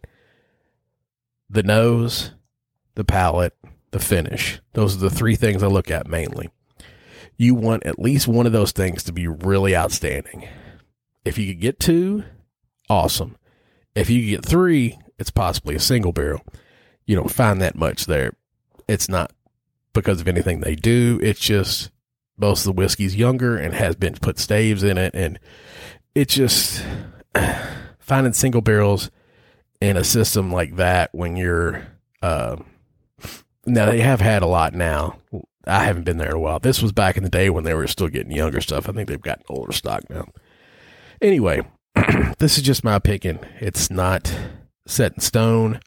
the 1.50 1.64
nose, 1.64 2.32
the 3.02 3.06
palate, 3.06 3.58
the 3.90 4.00
finish. 4.00 4.62
Those 4.74 4.96
are 4.96 5.00
the 5.00 5.10
three 5.10 5.36
things 5.36 5.64
I 5.64 5.68
look 5.68 5.90
at 5.90 6.08
mainly. 6.08 6.52
You 7.36 7.56
want 7.56 7.84
at 7.84 7.98
least 7.98 8.28
one 8.28 8.46
of 8.46 8.52
those 8.52 8.72
things 8.72 9.04
to 9.04 9.12
be 9.12 9.28
really 9.28 9.76
outstanding. 9.76 10.48
If 11.26 11.40
you 11.40 11.52
could 11.52 11.62
get 11.62 11.80
two, 11.80 12.24
awesome. 12.92 13.38
If 13.96 14.08
you 14.12 14.30
get 14.30 14.46
three, 14.46 15.00
it's 15.18 15.32
possibly 15.32 15.74
a 15.74 15.80
single 15.80 16.12
barrel. 16.12 16.46
You 17.08 17.16
don't 17.16 17.32
find 17.32 17.60
that 17.60 17.76
much 17.76 18.06
there. 18.06 18.34
It's 18.88 19.10
not 19.10 19.34
because 19.94 20.22
of 20.22 20.28
anything 20.28 20.60
they 20.60 20.76
do. 20.76 21.20
It's 21.24 21.40
just 21.40 21.90
most 22.38 22.60
of 22.60 22.76
the 22.76 22.80
whiskey's 22.80 23.16
younger 23.16 23.58
and 23.58 23.74
has 23.74 23.96
been 23.96 24.14
put 24.14 24.38
staves 24.38 24.84
in 24.84 25.00
it. 25.00 25.16
And 25.16 25.40
it 26.14 26.30
just 26.30 26.86
finding 28.00 28.34
single 28.34 28.62
barrels 28.62 29.10
in 29.82 29.98
a 29.98 30.04
system 30.04 30.52
like 30.52 30.76
that 30.76 31.10
when 31.14 31.36
you're, 31.36 31.88
uh, 32.22 32.58
now 33.66 33.86
they 33.86 34.02
have 34.02 34.22
had 34.22 34.42
a 34.42 34.48
lot 34.48 34.74
now. 34.74 35.18
I 35.68 35.84
haven't 35.84 36.04
been 36.04 36.18
there 36.18 36.30
in 36.30 36.36
a 36.36 36.40
while. 36.40 36.60
This 36.60 36.82
was 36.82 36.92
back 36.92 37.18
in 37.18 37.24
the 37.24 37.30
day 37.30 37.50
when 37.50 37.64
they 37.64 37.74
were 37.74 37.88
still 37.88 38.08
getting 38.08 38.32
younger 38.32 38.62
stuff. 38.62 38.90
I 38.90 38.94
think 38.94 39.08
they've 39.08 39.22
gotten 39.22 39.44
older 39.50 39.72
stock 39.72 40.10
now. 40.10 40.26
Anyway, 41.22 41.62
this 42.40 42.58
is 42.58 42.64
just 42.64 42.84
my 42.84 42.96
opinion. 42.96 43.40
It's 43.60 43.92
not 43.92 44.36
set 44.88 45.14
in 45.14 45.20
stone. 45.20 45.80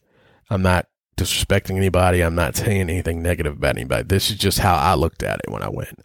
I'm 0.48 0.62
not 0.62 0.86
disrespecting 1.16 1.76
anybody. 1.76 2.20
I'm 2.20 2.34
not 2.34 2.56
saying 2.56 2.82
anything 2.82 3.22
negative 3.22 3.54
about 3.56 3.76
anybody. 3.76 4.04
This 4.04 4.30
is 4.30 4.36
just 4.36 4.60
how 4.60 4.76
I 4.76 4.94
looked 4.94 5.22
at 5.22 5.40
it 5.44 5.50
when 5.50 5.62
I 5.62 5.68
went. 5.68 6.00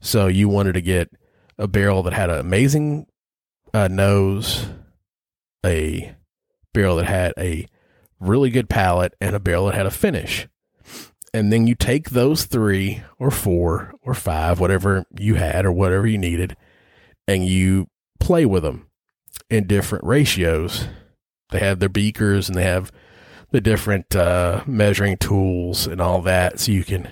So 0.00 0.26
you 0.26 0.48
wanted 0.48 0.74
to 0.74 0.82
get 0.82 1.10
a 1.58 1.66
barrel 1.66 2.02
that 2.02 2.12
had 2.12 2.30
an 2.30 2.38
amazing 2.38 3.06
uh, 3.72 3.88
nose, 3.88 4.66
a 5.64 6.14
barrel 6.74 6.96
that 6.96 7.06
had 7.06 7.32
a 7.38 7.66
really 8.20 8.50
good 8.50 8.68
palate, 8.68 9.14
and 9.20 9.34
a 9.34 9.40
barrel 9.40 9.66
that 9.66 9.74
had 9.74 9.86
a 9.86 9.90
finish. 9.90 10.48
And 11.36 11.52
then 11.52 11.66
you 11.66 11.74
take 11.74 12.08
those 12.08 12.46
three 12.46 13.02
or 13.18 13.30
four 13.30 13.92
or 14.00 14.14
five, 14.14 14.58
whatever 14.58 15.04
you 15.18 15.34
had 15.34 15.66
or 15.66 15.70
whatever 15.70 16.06
you 16.06 16.16
needed, 16.16 16.56
and 17.28 17.44
you 17.44 17.88
play 18.18 18.46
with 18.46 18.62
them 18.62 18.86
in 19.50 19.66
different 19.66 20.02
ratios. 20.02 20.88
They 21.50 21.58
have 21.58 21.78
their 21.78 21.90
beakers 21.90 22.48
and 22.48 22.56
they 22.56 22.62
have 22.62 22.90
the 23.50 23.60
different 23.60 24.16
uh, 24.16 24.62
measuring 24.64 25.18
tools 25.18 25.86
and 25.86 26.00
all 26.00 26.22
that, 26.22 26.58
so 26.58 26.72
you 26.72 26.84
can 26.84 27.06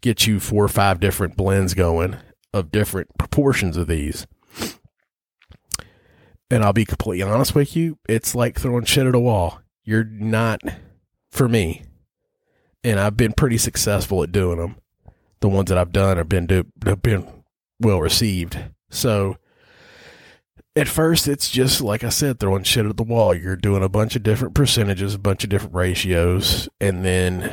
get 0.00 0.26
you 0.26 0.40
four 0.40 0.64
or 0.64 0.68
five 0.68 0.98
different 0.98 1.36
blends 1.36 1.74
going 1.74 2.16
of 2.52 2.72
different 2.72 3.16
proportions 3.16 3.76
of 3.76 3.86
these. 3.86 4.26
And 6.50 6.64
I'll 6.64 6.72
be 6.72 6.84
completely 6.84 7.22
honest 7.22 7.54
with 7.54 7.76
you, 7.76 8.00
it's 8.08 8.34
like 8.34 8.58
throwing 8.58 8.86
shit 8.86 9.06
at 9.06 9.14
a 9.14 9.20
wall. 9.20 9.60
You're 9.84 10.02
not 10.02 10.62
for 11.30 11.48
me. 11.48 11.84
And 12.84 13.00
I've 13.00 13.16
been 13.16 13.32
pretty 13.32 13.58
successful 13.58 14.22
at 14.22 14.32
doing 14.32 14.58
them. 14.58 14.76
The 15.40 15.48
ones 15.48 15.68
that 15.68 15.78
I've 15.78 15.92
done 15.92 16.16
have 16.16 16.28
been 16.28 16.46
do, 16.46 16.64
have 16.84 17.02
been 17.02 17.26
well 17.80 18.00
received. 18.00 18.58
So 18.90 19.36
at 20.74 20.88
first 20.88 21.28
it's 21.28 21.50
just 21.50 21.80
like 21.80 22.04
I 22.04 22.08
said, 22.08 22.38
throwing 22.38 22.64
shit 22.64 22.86
at 22.86 22.96
the 22.96 23.02
wall. 23.02 23.34
You're 23.34 23.56
doing 23.56 23.82
a 23.82 23.88
bunch 23.88 24.16
of 24.16 24.22
different 24.22 24.54
percentages, 24.54 25.14
a 25.14 25.18
bunch 25.18 25.44
of 25.44 25.50
different 25.50 25.74
ratios, 25.74 26.68
and 26.80 27.04
then 27.04 27.52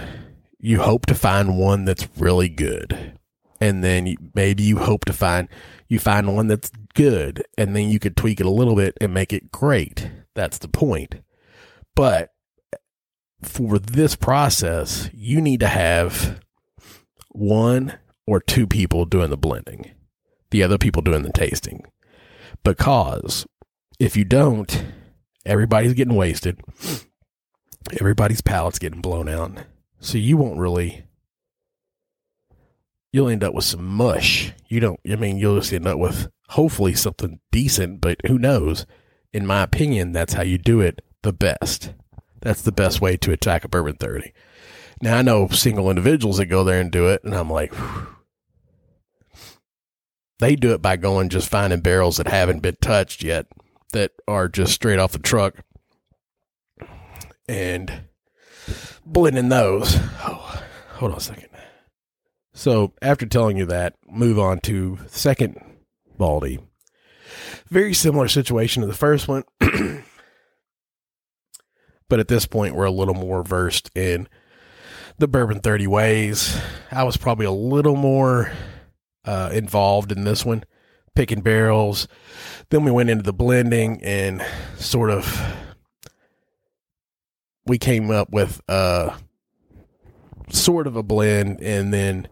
you 0.60 0.82
hope 0.82 1.05
to 1.08 1.15
find 1.15 1.58
one 1.58 1.86
that's 1.86 2.08
really 2.17 2.50
good 2.50 3.20
and 3.62 3.84
then 3.84 4.15
maybe 4.34 4.63
you 4.63 4.77
hope 4.77 5.05
to 5.05 5.13
find 5.13 5.48
you 5.88 6.00
find 6.00 6.36
one 6.36 6.48
that's 6.48 6.72
good 6.94 7.44
and 7.58 7.75
then 7.75 7.89
you 7.89 8.00
could 8.00 8.15
tweak 8.15 8.39
it 8.39 8.46
a 8.46 8.51
little 8.51 8.75
bit 8.75 8.98
and 9.01 9.13
make 9.13 9.34
it 9.34 9.51
great 9.51 10.10
that's 10.34 10.58
the 10.60 10.67
point 10.67 11.15
but 11.96 12.32
for 13.46 13.80
this 13.80 14.16
process 14.16 15.10
you 15.14 15.42
need 15.42 15.60
to 15.60 15.68
have 15.68 16.40
one 17.30 17.98
or 18.28 18.40
two 18.40 18.66
people 18.68 19.06
doing 19.06 19.30
the 19.30 19.38
blending 19.38 19.92
the 20.52 20.64
other 20.64 20.78
people 20.78 21.02
doing 21.02 21.24
the 21.24 21.32
tasting 21.32 21.86
because 22.64 23.46
if 24.00 24.18
you 24.18 24.25
don't 24.25 24.86
everybody's 25.46 25.94
getting 25.94 26.16
wasted 26.16 26.60
everybody's 28.00 28.42
palate's 28.42 28.80
getting 28.80 29.02
blown 29.02 29.30
out 29.30 29.66
so 30.00 30.18
you 30.18 30.38
won't 30.38 30.60
really 30.60 31.06
you'll 33.16 33.30
end 33.30 33.46
up 33.46 33.54
with 33.54 33.64
some 33.64 33.86
mush. 33.86 34.52
You 34.68 34.82
don't, 34.82 35.00
I 35.10 35.16
mean, 35.16 35.38
you'll 35.38 35.58
just 35.58 35.72
end 35.72 35.88
up 35.88 35.98
with 35.98 36.28
hopefully 36.50 36.94
something 36.96 37.40
decent, 37.50 38.02
but 38.02 38.18
who 38.28 38.38
knows? 38.38 38.86
In 39.32 39.46
my 39.46 39.64
opinion, 39.64 40.12
that's 40.12 40.34
how 40.34 40.42
you 40.42 40.58
do 40.58 40.82
it 40.82 41.02
the 41.22 41.32
best. 41.32 41.94
That's 42.46 42.62
the 42.62 42.72
best 42.72 43.02
way 43.02 43.18
to 43.18 43.32
attack 43.32 43.64
a 43.64 43.68
bourbon 43.68 43.96
30. 43.96 44.32
Now, 45.02 45.18
I 45.18 45.24
know 45.24 45.48
single 45.48 45.90
individuals 45.90 46.38
that 46.38 46.46
go 46.46 46.64
there 46.64 46.80
and 46.80 46.92
do 46.92 47.08
it, 47.08 47.24
and 47.24 47.34
I'm 47.34 47.50
like, 47.50 47.74
whew. 47.74 48.08
they 50.38 50.56
do 50.56 50.72
it 50.74 50.82
by 50.82 50.96
going 50.96 51.30
just 51.30 51.50
finding 51.50 51.80
barrels 51.80 52.18
that 52.18 52.28
haven't 52.28 52.62
been 52.62 52.78
touched 52.80 53.24
yet, 53.24 53.48
that 53.94 54.12
are 54.28 54.48
just 54.48 54.74
straight 54.74 55.00
off 55.00 55.14
the 55.14 55.18
truck, 55.18 55.56
and 57.50 58.04
blending 59.04 59.50
those. 59.50 59.98
Oh, 60.24 60.62
hold 60.98 61.14
on 61.14 61.18
a 61.18 61.22
second. 61.22 61.50
So 62.54 62.94
after 63.02 63.25
telling 63.25 63.58
you 63.58 63.66
that, 63.66 63.96
move 64.08 64.38
on 64.38 64.60
to 64.62 65.00
second 65.08 65.60
Baldy. 66.16 66.60
Very 67.70 67.96
similar 67.96 68.28
situation 68.28 68.82
to 68.82 68.88
the 68.88 68.94
first 68.94 69.28
one. 69.28 69.46
but 72.09 72.19
at 72.19 72.27
this 72.27 72.45
point, 72.45 72.75
we're 72.75 72.85
a 72.85 72.91
little 72.91 73.13
more 73.13 73.43
versed 73.43 73.89
in 73.95 74.27
the 75.17 75.27
bourbon 75.27 75.59
30 75.59 75.88
ways. 75.88 76.59
I 76.91 77.03
was 77.03 77.17
probably 77.17 77.45
a 77.45 77.51
little 77.51 77.95
more 77.95 78.51
uh, 79.24 79.50
involved 79.53 80.12
in 80.12 80.24
this 80.24 80.45
one, 80.45 80.63
picking 81.15 81.41
barrels. 81.41 82.07
Then 82.69 82.83
we 82.83 82.91
went 82.91 83.09
into 83.09 83.24
the 83.24 83.33
blending 83.33 84.03
and 84.03 84.45
sort 84.77 85.09
of 85.09 85.41
we 87.65 87.79
came 87.79 88.12
up 88.12 88.29
with 88.31 88.62
uh 88.69 89.17
sort 90.51 90.85
of 90.85 90.95
a 90.95 91.01
blend 91.01 91.59
and 91.62 91.91
then 91.91 92.27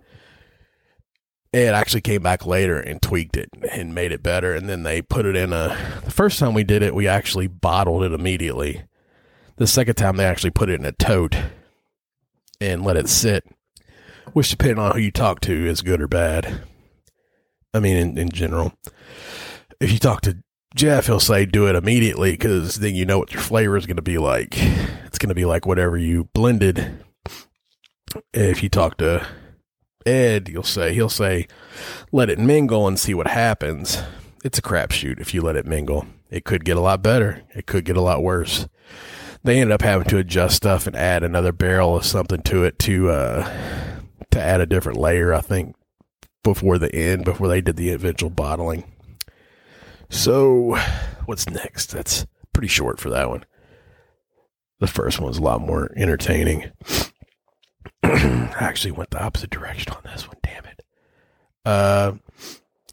it 1.52 1.70
actually 1.70 2.02
came 2.02 2.22
back 2.22 2.46
later 2.46 2.80
and 2.80 3.02
tweaked 3.02 3.38
it 3.38 3.50
and 3.72 3.94
made 3.94 4.12
it 4.12 4.24
better. 4.24 4.54
And 4.54 4.68
then 4.68 4.84
they 4.84 5.04
put 5.04 5.26
it 5.26 5.36
in 5.36 5.54
a. 5.54 5.78
The 6.04 6.12
first 6.12 6.40
time 6.40 6.56
we 6.56 6.64
did 6.64 6.82
it, 6.82 6.96
we 6.96 7.08
actually 7.08 7.48
bottled 7.48 8.04
it 8.04 8.12
immediately. 8.12 8.84
The 9.58 9.68
second 9.68 9.96
time, 9.96 10.18
they 10.18 10.26
actually 10.26 10.52
put 10.52 10.70
it 10.70 10.80
in 10.80 10.86
a 10.86 10.92
tote 10.92 11.36
and 12.60 12.84
let 12.84 12.98
it 12.98 13.10
sit, 13.10 13.46
which, 14.34 14.50
depending 14.50 14.80
on 14.80 14.94
who 14.94 15.00
you 15.00 15.12
talk 15.12 15.42
to, 15.42 15.68
is 15.68 15.82
good 15.82 16.02
or 16.02 16.08
bad. 16.08 16.64
I 17.74 17.80
mean, 17.80 17.98
in, 17.98 18.18
in 18.18 18.30
general. 18.30 18.74
If 19.80 19.92
you 19.92 20.00
talk 20.00 20.22
to 20.22 20.38
Jeff, 20.76 21.06
he'll 21.06 21.20
say 21.20 21.46
do 21.46 21.68
it 21.68 21.76
immediately 21.76 22.32
because 22.32 22.76
then 22.76 22.96
you 22.96 23.06
know 23.06 23.20
what 23.20 23.32
your 23.32 23.42
flavor 23.42 23.78
is 23.78 23.86
going 23.86 23.98
to 23.98 24.02
be 24.02 24.18
like. 24.18 24.56
It's 25.06 25.20
going 25.20 25.30
to 25.30 25.36
be 25.36 25.46
like 25.46 25.66
whatever 25.66 25.98
you 25.98 26.26
blended. 26.34 27.04
If 28.34 28.64
you 28.64 28.70
talk 28.70 28.98
to 28.98 29.26
Ed, 30.06 30.50
you'll 30.50 30.64
say 30.64 30.94
he'll 30.94 31.10
say, 31.10 31.48
"Let 32.12 32.30
it 32.30 32.40
mingle 32.40 32.88
and 32.88 33.00
see 33.00 33.14
what 33.14 33.28
happens." 33.28 34.02
It's 34.44 34.58
a 34.58 34.64
crapshoot 34.64 35.20
if 35.20 35.34
you 35.34 35.42
let 35.42 35.56
it 35.56 35.66
mingle. 35.66 36.08
It 36.30 36.44
could 36.44 36.66
get 36.66 36.78
a 36.78 36.82
lot 36.82 37.04
better. 37.04 37.44
It 37.56 37.68
could 37.68 37.86
get 37.86 37.98
a 37.98 38.02
lot 38.02 38.24
worse. 38.24 38.68
They 39.44 39.60
ended 39.60 39.74
up 39.74 39.82
having 39.82 40.08
to 40.08 40.18
adjust 40.18 40.56
stuff 40.56 40.88
and 40.88 40.96
add 40.96 41.24
another 41.24 41.52
barrel 41.52 41.98
of 41.98 42.06
something 42.06 42.42
to 42.44 42.64
it 42.64 42.80
to 42.80 43.10
uh, 43.10 43.52
to 44.32 44.42
add 44.42 44.62
a 44.62 44.66
different 44.66 45.00
layer. 45.00 45.34
I 45.34 45.42
think 45.42 45.76
before 46.44 46.78
the 46.78 46.94
end, 46.94 47.26
before 47.26 47.48
they 47.48 47.62
did 47.62 47.76
the 47.76 47.90
eventual 47.90 48.30
bottling. 48.30 48.86
So, 50.10 50.76
what's 51.26 51.50
next? 51.50 51.88
That's 51.88 52.26
pretty 52.54 52.68
short 52.68 53.00
for 53.00 53.10
that 53.10 53.30
one. 53.30 53.46
The 54.80 54.88
first 54.88 55.20
one's 55.20 55.38
a 55.38 55.42
lot 55.42 55.62
more 55.62 55.92
entertaining. 55.96 56.72
I 58.04 58.50
actually 58.60 58.92
went 58.92 59.10
the 59.10 59.24
opposite 59.24 59.50
direction 59.50 59.94
on 59.94 60.02
this 60.04 60.28
one. 60.28 60.38
Damn 60.44 60.66
it. 60.66 60.82
Uh, 61.66 62.14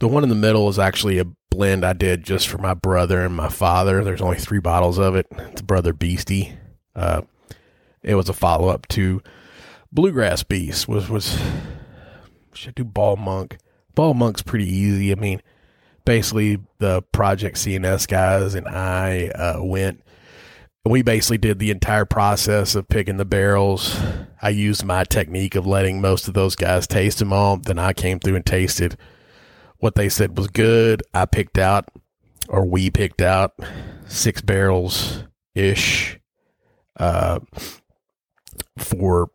the 0.00 0.08
one 0.08 0.22
in 0.22 0.28
the 0.30 0.34
middle 0.34 0.68
is 0.68 0.78
actually 0.78 1.18
a 1.18 1.26
blend 1.50 1.84
I 1.84 1.92
did 1.92 2.24
just 2.24 2.48
for 2.48 2.58
my 2.58 2.74
brother 2.74 3.20
and 3.20 3.34
my 3.34 3.48
father. 3.48 4.02
There's 4.02 4.22
only 4.22 4.38
three 4.38 4.58
bottles 4.58 4.98
of 4.98 5.14
it. 5.14 5.26
It's 5.30 5.62
Brother 5.62 5.92
Beastie. 5.92 6.54
Uh, 6.96 7.22
it 8.02 8.14
was 8.14 8.28
a 8.28 8.32
follow 8.32 8.68
up 8.68 8.88
to 8.88 9.22
Bluegrass 9.92 10.42
Beast. 10.42 10.88
Was 10.88 11.08
was 11.08 11.38
should 12.54 12.70
I 12.70 12.72
do 12.76 12.84
Ball 12.84 13.16
Monk? 13.16 13.58
Ball 13.94 14.14
Monk's 14.14 14.42
pretty 14.42 14.68
easy. 14.68 15.12
I 15.12 15.16
mean, 15.16 15.42
basically 16.06 16.58
the 16.78 17.02
Project 17.12 17.56
CNS 17.56 18.08
guys 18.08 18.54
and 18.54 18.66
I 18.66 19.28
uh, 19.28 19.62
went 19.62 20.02
we 20.86 21.02
basically 21.02 21.36
did 21.36 21.58
the 21.58 21.70
entire 21.70 22.06
process 22.06 22.74
of 22.74 22.88
picking 22.88 23.18
the 23.18 23.26
barrels. 23.26 24.00
I 24.40 24.48
used 24.48 24.82
my 24.82 25.04
technique 25.04 25.54
of 25.54 25.66
letting 25.66 26.00
most 26.00 26.26
of 26.26 26.32
those 26.32 26.56
guys 26.56 26.86
taste 26.86 27.18
them 27.18 27.34
all. 27.34 27.58
Then 27.58 27.78
I 27.78 27.92
came 27.92 28.18
through 28.18 28.36
and 28.36 28.46
tasted 28.46 28.96
what 29.80 29.94
they 29.94 30.08
said 30.08 30.36
was 30.36 30.48
good. 30.48 31.02
I 31.12 31.26
picked 31.26 31.58
out, 31.58 31.88
or 32.48 32.64
we 32.64 32.90
picked 32.90 33.20
out, 33.20 33.52
six 34.06 34.40
barrels 34.40 35.24
ish 35.54 36.18
uh, 36.98 37.40
for 38.78 39.30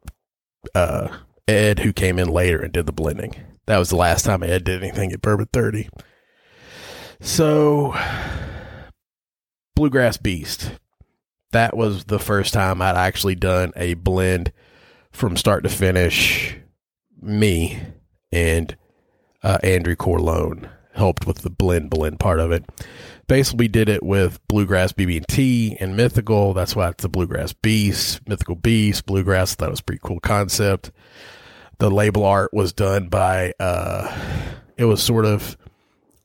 uh, 0.74 1.10
Ed, 1.48 1.80
who 1.80 1.94
came 1.94 2.18
in 2.18 2.30
later 2.30 2.60
and 2.60 2.72
did 2.72 2.86
the 2.86 2.92
blending. 2.94 3.36
That 3.66 3.78
was 3.80 3.90
the 3.90 3.96
last 3.96 4.26
time 4.26 4.44
Ed 4.44 4.64
did 4.64 4.84
anything 4.84 5.12
at 5.12 5.22
Bourbon 5.22 5.48
30. 5.52 5.90
So, 7.20 7.96
Bluegrass 9.76 10.18
Beast 10.18 10.72
that 11.56 11.78
was 11.78 12.04
the 12.04 12.20
first 12.20 12.54
time 12.54 12.82
I'd 12.82 12.98
actually 12.98 13.36
done 13.36 13.72
a 13.78 13.94
blend 13.94 14.52
from 15.14 15.38
start 15.38 15.64
to 15.64 15.70
finish. 15.70 16.58
Me 17.22 17.82
and 18.30 18.76
uh, 19.46 19.60
Andrew 19.62 19.96
Corleone 19.96 20.68
helped 20.96 21.28
with 21.28 21.40
the 21.40 21.52
blend 21.52 21.92
blend 21.92 22.20
part 22.20 22.40
of 22.40 22.52
it. 22.52 22.66
Basically, 23.28 23.68
did 23.68 23.90
it 23.90 24.04
with 24.04 24.46
Bluegrass 24.48 24.92
BB&T 24.92 25.78
and 25.80 25.96
Mythical. 25.96 26.54
That's 26.54 26.76
why 26.76 26.90
it's 26.90 27.04
the 27.04 27.10
Bluegrass 27.10 27.54
Beast, 27.54 28.28
Mythical 28.28 28.56
Beast, 28.56 29.06
Bluegrass. 29.06 29.56
That 29.56 29.70
was 29.70 29.82
pretty 29.82 30.02
cool 30.04 30.20
concept. 30.20 30.92
The 31.78 31.92
label 31.92 32.26
art 32.26 32.54
was 32.54 32.74
done 32.74 33.08
by. 33.08 33.54
Uh, 33.60 34.16
it 34.78 34.86
was 34.86 35.02
sort 35.02 35.26
of 35.26 35.58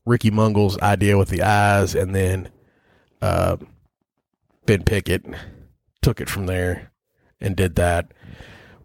Ricky 0.06 0.30
Mungle's 0.30 0.78
idea 0.80 1.18
with 1.18 1.28
the 1.28 1.42
eyes, 1.42 1.94
and 1.94 2.14
then 2.14 2.48
uh, 3.20 3.58
Ben 4.64 4.82
Pickett 4.82 5.26
took 6.00 6.20
it 6.20 6.30
from 6.30 6.46
there 6.46 6.90
and 7.38 7.54
did 7.54 7.74
that. 7.76 8.12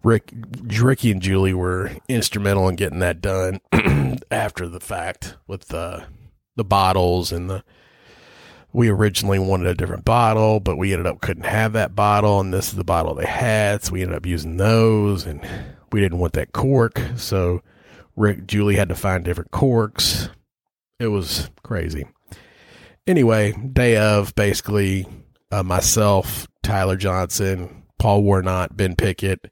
Rick, 0.06 0.34
Ricky, 0.62 1.12
and 1.12 1.22
Julie 1.22 1.56
were 1.56 1.92
instrumental 2.08 2.70
in 2.70 2.76
getting 2.76 3.00
that 3.00 3.22
done 3.22 3.60
after 4.32 4.70
the 4.70 4.80
fact 4.80 5.36
with 5.48 5.70
the 5.70 6.06
the 6.56 6.64
bottles 6.64 7.32
and 7.32 7.50
the. 7.50 7.64
We 8.72 8.90
originally 8.90 9.40
wanted 9.40 9.68
a 9.68 9.74
different 9.74 10.06
bottle, 10.06 10.60
but 10.60 10.78
we 10.78 10.92
ended 10.92 11.08
up 11.08 11.22
couldn't 11.22 11.46
have 11.46 11.74
that 11.74 11.96
bottle, 11.96 12.40
and 12.40 12.54
this 12.54 12.68
is 12.68 12.76
the 12.76 12.84
bottle 12.84 13.16
they 13.16 13.26
had, 13.26 13.84
so 13.84 13.94
we 13.94 14.02
ended 14.04 14.18
up 14.18 14.26
using 14.26 14.58
those, 14.58 15.26
and 15.26 15.42
we 15.92 16.02
didn't 16.02 16.20
want 16.20 16.34
that 16.34 16.52
cork, 16.52 17.02
so 17.16 17.62
Rick 18.16 18.46
Julie 18.46 18.76
had 18.76 18.90
to 18.90 18.96
find 18.96 19.24
different 19.24 19.52
corks. 19.52 20.30
It 21.00 21.08
was 21.08 21.50
crazy. 21.64 22.06
Anyway, 23.08 23.54
day 23.54 23.96
of 23.96 24.36
basically 24.36 25.08
uh, 25.52 25.64
myself, 25.64 26.48
Tyler 26.62 26.98
Johnson, 26.98 27.84
Paul 27.98 28.24
Warnott, 28.24 28.76
Ben 28.76 28.96
Pickett, 28.98 29.50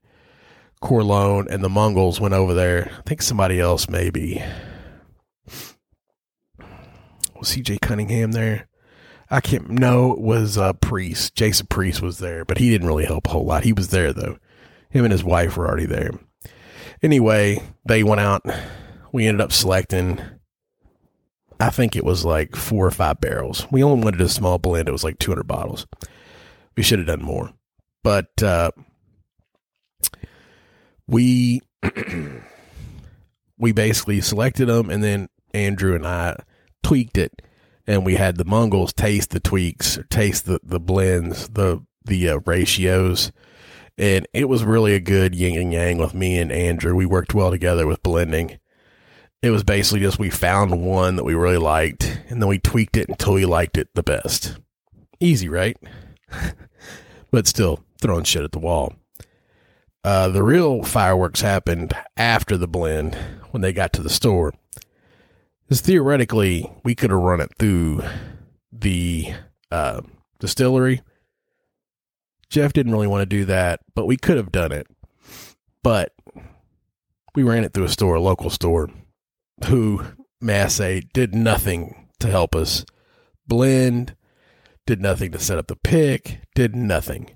Corleone, 0.83 1.47
and 1.49 1.63
the 1.63 1.69
Mungles 1.69 2.19
went 2.19 2.33
over 2.33 2.53
there. 2.53 2.91
I 2.99 3.01
think 3.03 3.21
somebody 3.21 3.59
else 3.59 3.89
maybe. 3.89 4.43
Was 7.35 7.55
CJ 7.55 7.81
Cunningham 7.81 8.33
there? 8.33 8.67
I 9.29 9.39
can't. 9.39 9.69
No, 9.69 10.11
it 10.11 10.19
was 10.19 10.57
uh, 10.57 10.74
Priest. 10.74 11.35
Jason 11.35 11.67
Priest 11.67 12.01
was 12.01 12.19
there, 12.19 12.46
but 12.46 12.57
he 12.57 12.69
didn't 12.69 12.87
really 12.87 13.05
help 13.05 13.27
a 13.27 13.29
whole 13.31 13.46
lot. 13.46 13.63
He 13.63 13.74
was 13.74 13.89
there 13.89 14.13
though. 14.13 14.37
Him 14.89 15.05
and 15.05 15.11
his 15.11 15.24
wife 15.24 15.57
were 15.57 15.67
already 15.67 15.85
there. 15.85 16.11
Anyway, 17.01 17.63
they 17.85 18.03
went 18.03 18.22
out. 18.22 18.46
We 19.11 19.25
ended 19.25 19.41
up 19.41 19.51
selecting 19.51 20.22
I 21.59 21.69
think 21.69 21.96
it 21.96 22.03
was 22.03 22.25
like 22.25 22.57
four 22.57 22.85
or 22.85 22.91
five 22.91 23.22
barrels. 23.22 23.67
We 23.72 23.83
only 23.83 24.03
wanted 24.03 24.19
a 24.19 24.27
small 24.27 24.57
blend. 24.57 24.89
It 24.89 24.91
was 24.91 25.05
like 25.05 25.17
200 25.19 25.48
bottles. 25.48 25.87
We 26.75 26.83
should 26.83 27.00
have 27.00 27.07
done 27.07 27.24
more. 27.24 27.51
But 28.03 28.43
uh, 28.43 28.72
we 31.07 31.61
we 33.57 33.72
basically 33.72 34.22
selected 34.22 34.68
them, 34.68 34.89
and 34.89 35.03
then 35.03 35.29
Andrew 35.53 35.96
and 35.96 36.05
I 36.05 36.37
tweaked 36.81 37.18
it, 37.18 37.42
and 37.87 38.05
we 38.05 38.16
had 38.16 38.37
the 38.37 38.46
Mungles 38.46 38.94
taste 38.94 39.31
the 39.31 39.39
tweaks, 39.39 40.00
taste 40.09 40.46
the 40.46 40.59
the 40.63 40.79
blends, 40.79 41.50
the 41.50 41.83
the 42.05 42.29
uh, 42.29 42.39
ratios, 42.46 43.31
and 43.98 44.27
it 44.33 44.50
was 44.50 44.63
really 44.63 44.94
a 44.94 45.00
good 45.00 45.35
yin 45.35 45.59
and 45.59 45.74
yang 45.74 45.98
with 45.98 46.13
me 46.13 46.37
and 46.37 46.51
Andrew. 46.51 46.96
We 46.96 47.05
worked 47.05 47.33
well 47.33 47.51
together 47.51 47.87
with 47.87 48.03
blending 48.03 48.59
it 49.44 49.51
was 49.51 49.63
basically 49.66 50.00
just 50.00 50.18
we 50.18 50.29
found 50.29 50.81
one 50.81 51.18
that 51.18 51.25
we 51.25 51.35
really 51.35 51.57
liked 51.57 52.22
and 52.29 52.42
then 52.42 52.48
we 52.48 52.57
tweaked 52.57 52.96
it 52.96 53.09
until 53.09 53.33
we 53.33 53.46
liked 53.46 53.77
it 53.77 53.89
the 53.94 54.01
best. 54.01 54.57
Easy, 55.20 55.50
right? 55.50 55.77
but 57.31 57.46
still 57.46 57.83
throwing 58.01 58.24
shit 58.24 58.44
at 58.44 58.53
the 58.53 58.59
wall. 58.59 58.94
Uh, 60.03 60.27
the 60.27 60.44
real 60.44 60.83
fireworks 60.83 61.42
happened 61.42 61.94
after 62.18 62.57
the 62.57 62.68
blend 62.68 63.16
when 63.51 63.61
they 63.61 63.72
got 63.72 63.94
to 63.94 64.01
the 64.01 64.09
store. 64.09 64.53
Because 65.63 65.81
theoretically, 65.81 66.70
we 66.83 66.94
could 66.94 67.09
have 67.09 67.20
run 67.20 67.39
it 67.39 67.51
through 67.57 68.03
the 68.72 69.33
uh, 69.72 70.01
distillery. 70.39 71.01
Jeff 72.50 72.74
didn't 72.74 72.92
really 72.92 73.07
want 73.07 73.22
to 73.22 73.25
do 73.25 73.46
that, 73.46 73.79
but 73.96 74.05
we 74.05 74.18
could 74.18 74.37
have 74.37 74.51
done 74.51 74.72
it. 74.72 74.87
But 75.81 76.13
we 77.33 77.44
ran 77.44 77.63
it 77.63 77.74
through 77.74 77.85
a 77.85 77.89
store, 77.89 78.16
a 78.16 78.22
local 78.22 78.50
store 78.50 78.89
who, 79.66 80.03
say, 80.68 81.01
did 81.13 81.33
nothing 81.33 82.09
to 82.20 82.27
help 82.27 82.55
us 82.55 82.85
blend, 83.48 84.16
did 84.85 85.01
nothing 85.01 85.31
to 85.31 85.39
set 85.39 85.57
up 85.57 85.68
the 85.68 85.75
pick, 85.75 86.42
did 86.53 86.75
nothing. 86.75 87.35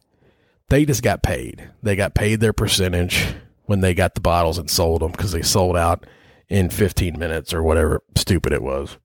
They 0.69 0.85
just 0.85 1.03
got 1.03 1.23
paid. 1.23 1.69
They 1.81 1.95
got 1.95 2.13
paid 2.13 2.39
their 2.39 2.53
percentage 2.53 3.25
when 3.65 3.81
they 3.81 3.93
got 3.93 4.15
the 4.15 4.21
bottles 4.21 4.57
and 4.57 4.69
sold 4.69 5.01
them 5.01 5.11
because 5.11 5.31
they 5.31 5.41
sold 5.41 5.77
out 5.77 6.05
in 6.49 6.69
15 6.69 7.17
minutes 7.17 7.53
or 7.53 7.63
whatever 7.63 8.01
stupid 8.15 8.53
it 8.53 8.61
was. 8.61 8.97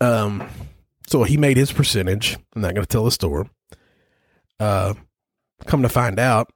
Um, 0.00 0.48
so 1.06 1.24
he 1.24 1.36
made 1.36 1.56
his 1.56 1.72
percentage. 1.72 2.38
I'm 2.54 2.62
not 2.62 2.74
going 2.74 2.84
to 2.84 2.90
tell 2.90 3.04
the 3.04 3.10
store. 3.10 3.48
Uh, 4.58 4.94
come 5.66 5.82
to 5.82 5.88
find 5.88 6.18
out, 6.18 6.52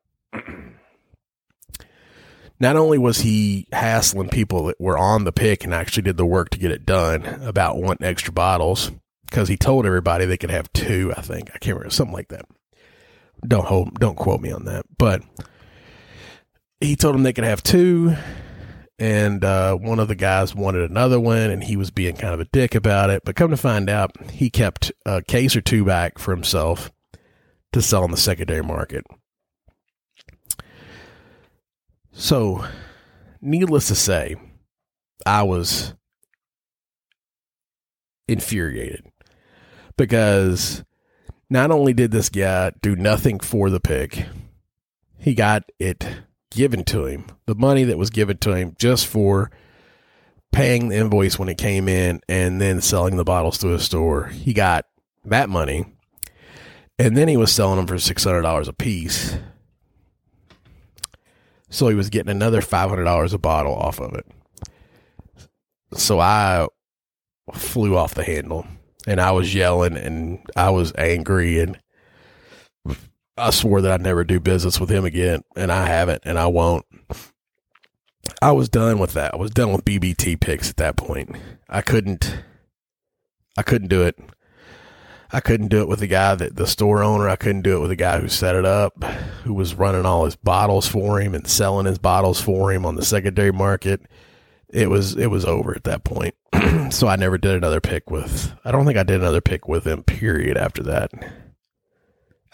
not 2.58 2.76
only 2.76 2.98
was 2.98 3.20
he 3.20 3.66
hassling 3.72 4.30
people 4.30 4.66
that 4.66 4.80
were 4.80 4.96
on 4.96 5.24
the 5.24 5.32
pick 5.32 5.64
and 5.64 5.74
actually 5.74 6.04
did 6.04 6.16
the 6.16 6.26
work 6.26 6.50
to 6.50 6.58
get 6.58 6.70
it 6.70 6.86
done 6.86 7.24
about 7.24 7.76
wanting 7.76 8.06
extra 8.06 8.32
bottles 8.32 8.90
because 9.26 9.48
he 9.48 9.56
told 9.56 9.86
everybody 9.86 10.24
they 10.24 10.36
could 10.36 10.50
have 10.50 10.72
two. 10.72 11.12
I 11.16 11.20
think 11.20 11.50
I 11.54 11.58
can't 11.58 11.76
remember 11.76 11.90
something 11.90 12.14
like 12.14 12.28
that. 12.28 12.46
Don't 13.46 13.66
hold, 13.66 13.98
don't 13.98 14.16
quote 14.16 14.40
me 14.40 14.50
on 14.50 14.64
that, 14.64 14.86
but 14.96 15.22
he 16.80 16.96
told 16.96 17.14
them 17.14 17.22
they 17.22 17.32
could 17.32 17.44
have 17.44 17.62
two, 17.62 18.16
and 18.98 19.44
uh, 19.44 19.76
one 19.76 19.98
of 19.98 20.08
the 20.08 20.14
guys 20.14 20.54
wanted 20.54 20.90
another 20.90 21.20
one, 21.20 21.50
and 21.50 21.62
he 21.62 21.76
was 21.76 21.90
being 21.90 22.16
kind 22.16 22.34
of 22.34 22.40
a 22.40 22.46
dick 22.46 22.74
about 22.74 23.10
it. 23.10 23.22
But 23.24 23.36
come 23.36 23.50
to 23.50 23.56
find 23.56 23.90
out, 23.90 24.12
he 24.30 24.48
kept 24.48 24.90
a 25.04 25.22
case 25.22 25.54
or 25.54 25.60
two 25.60 25.84
back 25.84 26.18
for 26.18 26.34
himself 26.34 26.90
to 27.72 27.82
sell 27.82 28.04
on 28.04 28.10
the 28.10 28.16
secondary 28.16 28.62
market. 28.62 29.04
So, 32.12 32.64
needless 33.42 33.88
to 33.88 33.94
say, 33.94 34.36
I 35.26 35.42
was 35.42 35.92
infuriated 38.26 39.04
because 39.96 40.84
not 41.48 41.70
only 41.70 41.92
did 41.92 42.10
this 42.10 42.28
guy 42.28 42.72
do 42.82 42.96
nothing 42.96 43.40
for 43.40 43.70
the 43.70 43.80
pig, 43.80 44.26
he 45.18 45.34
got 45.34 45.64
it 45.78 46.06
given 46.50 46.84
to 46.84 47.06
him, 47.06 47.26
the 47.46 47.54
money 47.54 47.84
that 47.84 47.98
was 47.98 48.10
given 48.10 48.38
to 48.38 48.54
him 48.54 48.74
just 48.78 49.06
for 49.06 49.50
paying 50.52 50.88
the 50.88 50.96
invoice 50.96 51.38
when 51.38 51.48
it 51.48 51.58
came 51.58 51.88
in 51.88 52.20
and 52.28 52.60
then 52.60 52.80
selling 52.80 53.16
the 53.16 53.24
bottles 53.24 53.58
to 53.58 53.74
a 53.74 53.78
store. 53.78 54.26
He 54.26 54.52
got 54.52 54.86
that 55.24 55.48
money. 55.48 55.84
And 56.98 57.14
then 57.14 57.28
he 57.28 57.36
was 57.36 57.52
selling 57.52 57.76
them 57.76 57.86
for 57.86 57.96
$600 57.96 58.68
a 58.68 58.72
piece 58.72 59.36
so 61.68 61.88
he 61.88 61.94
was 61.94 62.10
getting 62.10 62.30
another 62.30 62.60
$500 62.60 63.32
a 63.32 63.38
bottle 63.38 63.74
off 63.74 64.00
of 64.00 64.14
it. 64.14 64.26
So 65.94 66.20
I 66.20 66.66
flew 67.52 67.96
off 67.96 68.14
the 68.14 68.24
handle 68.24 68.66
and 69.06 69.20
I 69.20 69.30
was 69.30 69.54
yelling 69.54 69.96
and 69.96 70.40
I 70.56 70.70
was 70.70 70.92
angry 70.98 71.60
and 71.60 71.78
I 73.36 73.50
swore 73.50 73.80
that 73.80 73.92
I'd 73.92 74.00
never 74.00 74.24
do 74.24 74.40
business 74.40 74.80
with 74.80 74.90
him 74.90 75.04
again 75.04 75.42
and 75.56 75.70
I 75.70 75.86
haven't 75.86 76.22
and 76.24 76.38
I 76.38 76.46
won't. 76.48 76.84
I 78.42 78.52
was 78.52 78.68
done 78.68 78.98
with 78.98 79.12
that. 79.12 79.34
I 79.34 79.36
was 79.36 79.52
done 79.52 79.72
with 79.72 79.84
BB&T 79.84 80.36
picks 80.36 80.68
at 80.68 80.76
that 80.76 80.96
point. 80.96 81.34
I 81.68 81.80
couldn't 81.80 82.36
I 83.56 83.62
couldn't 83.62 83.88
do 83.88 84.02
it. 84.02 84.18
I 85.32 85.40
couldn't 85.40 85.68
do 85.68 85.80
it 85.80 85.88
with 85.88 86.00
the 86.00 86.06
guy 86.06 86.34
that 86.34 86.56
the 86.56 86.66
store 86.66 87.02
owner. 87.02 87.28
I 87.28 87.36
couldn't 87.36 87.62
do 87.62 87.76
it 87.76 87.80
with 87.80 87.90
the 87.90 87.96
guy 87.96 88.20
who 88.20 88.28
set 88.28 88.54
it 88.54 88.64
up, 88.64 89.02
who 89.44 89.54
was 89.54 89.74
running 89.74 90.06
all 90.06 90.24
his 90.24 90.36
bottles 90.36 90.86
for 90.86 91.20
him 91.20 91.34
and 91.34 91.46
selling 91.46 91.86
his 91.86 91.98
bottles 91.98 92.40
for 92.40 92.72
him 92.72 92.86
on 92.86 92.94
the 92.94 93.04
secondary 93.04 93.52
market. 93.52 94.02
It 94.70 94.90
was 94.90 95.16
it 95.16 95.28
was 95.28 95.44
over 95.44 95.74
at 95.74 95.84
that 95.84 96.04
point. 96.04 96.34
so 96.90 97.06
I 97.08 97.16
never 97.16 97.38
did 97.38 97.54
another 97.54 97.80
pick 97.80 98.10
with. 98.10 98.52
I 98.64 98.72
don't 98.72 98.86
think 98.86 98.98
I 98.98 99.02
did 99.02 99.20
another 99.20 99.40
pick 99.40 99.68
with 99.68 99.86
him. 99.86 100.02
Period. 100.02 100.56
After 100.56 100.82
that, 100.84 101.10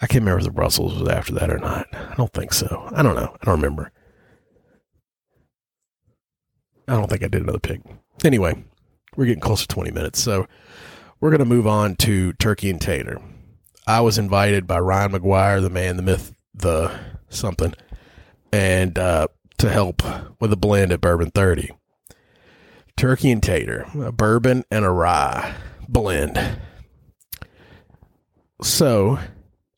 I 0.01 0.07
can't 0.07 0.21
remember 0.21 0.39
if 0.39 0.45
the 0.45 0.51
Russells 0.51 0.99
was 0.99 1.09
after 1.09 1.33
that 1.33 1.49
or 1.49 1.59
not. 1.59 1.87
I 1.93 2.15
don't 2.15 2.33
think 2.33 2.53
so. 2.53 2.89
I 2.93 3.01
don't 3.01 3.15
know. 3.15 3.35
I 3.41 3.45
don't 3.45 3.55
remember. 3.55 3.91
I 6.87 6.93
don't 6.95 7.09
think 7.09 7.23
I 7.23 7.27
did 7.27 7.41
another 7.41 7.59
pick. 7.59 7.81
Anyway, 8.23 8.63
we're 9.15 9.25
getting 9.25 9.41
close 9.41 9.61
to 9.61 9.67
20 9.67 9.91
minutes. 9.91 10.21
So 10.21 10.47
we're 11.19 11.29
going 11.29 11.39
to 11.39 11.45
move 11.45 11.65
on 11.65 11.95
to 11.97 12.33
Turkey 12.33 12.69
and 12.69 12.81
Tater. 12.81 13.21
I 13.87 14.01
was 14.01 14.17
invited 14.17 14.67
by 14.67 14.79
Ryan 14.79 15.13
McGuire, 15.13 15.61
the 15.61 15.69
man, 15.69 15.95
the 15.95 16.03
myth, 16.03 16.33
the 16.53 16.91
something, 17.29 17.73
and 18.51 18.97
uh, 18.97 19.27
to 19.57 19.69
help 19.69 20.03
with 20.39 20.51
a 20.51 20.57
blend 20.57 20.91
at 20.91 21.01
Bourbon 21.01 21.31
30. 21.31 21.71
Turkey 22.97 23.31
and 23.31 23.43
Tater, 23.43 23.85
a 23.99 24.11
bourbon 24.11 24.63
and 24.71 24.85
a 24.85 24.89
rye 24.89 25.55
blend. 25.87 26.39
So 28.61 29.19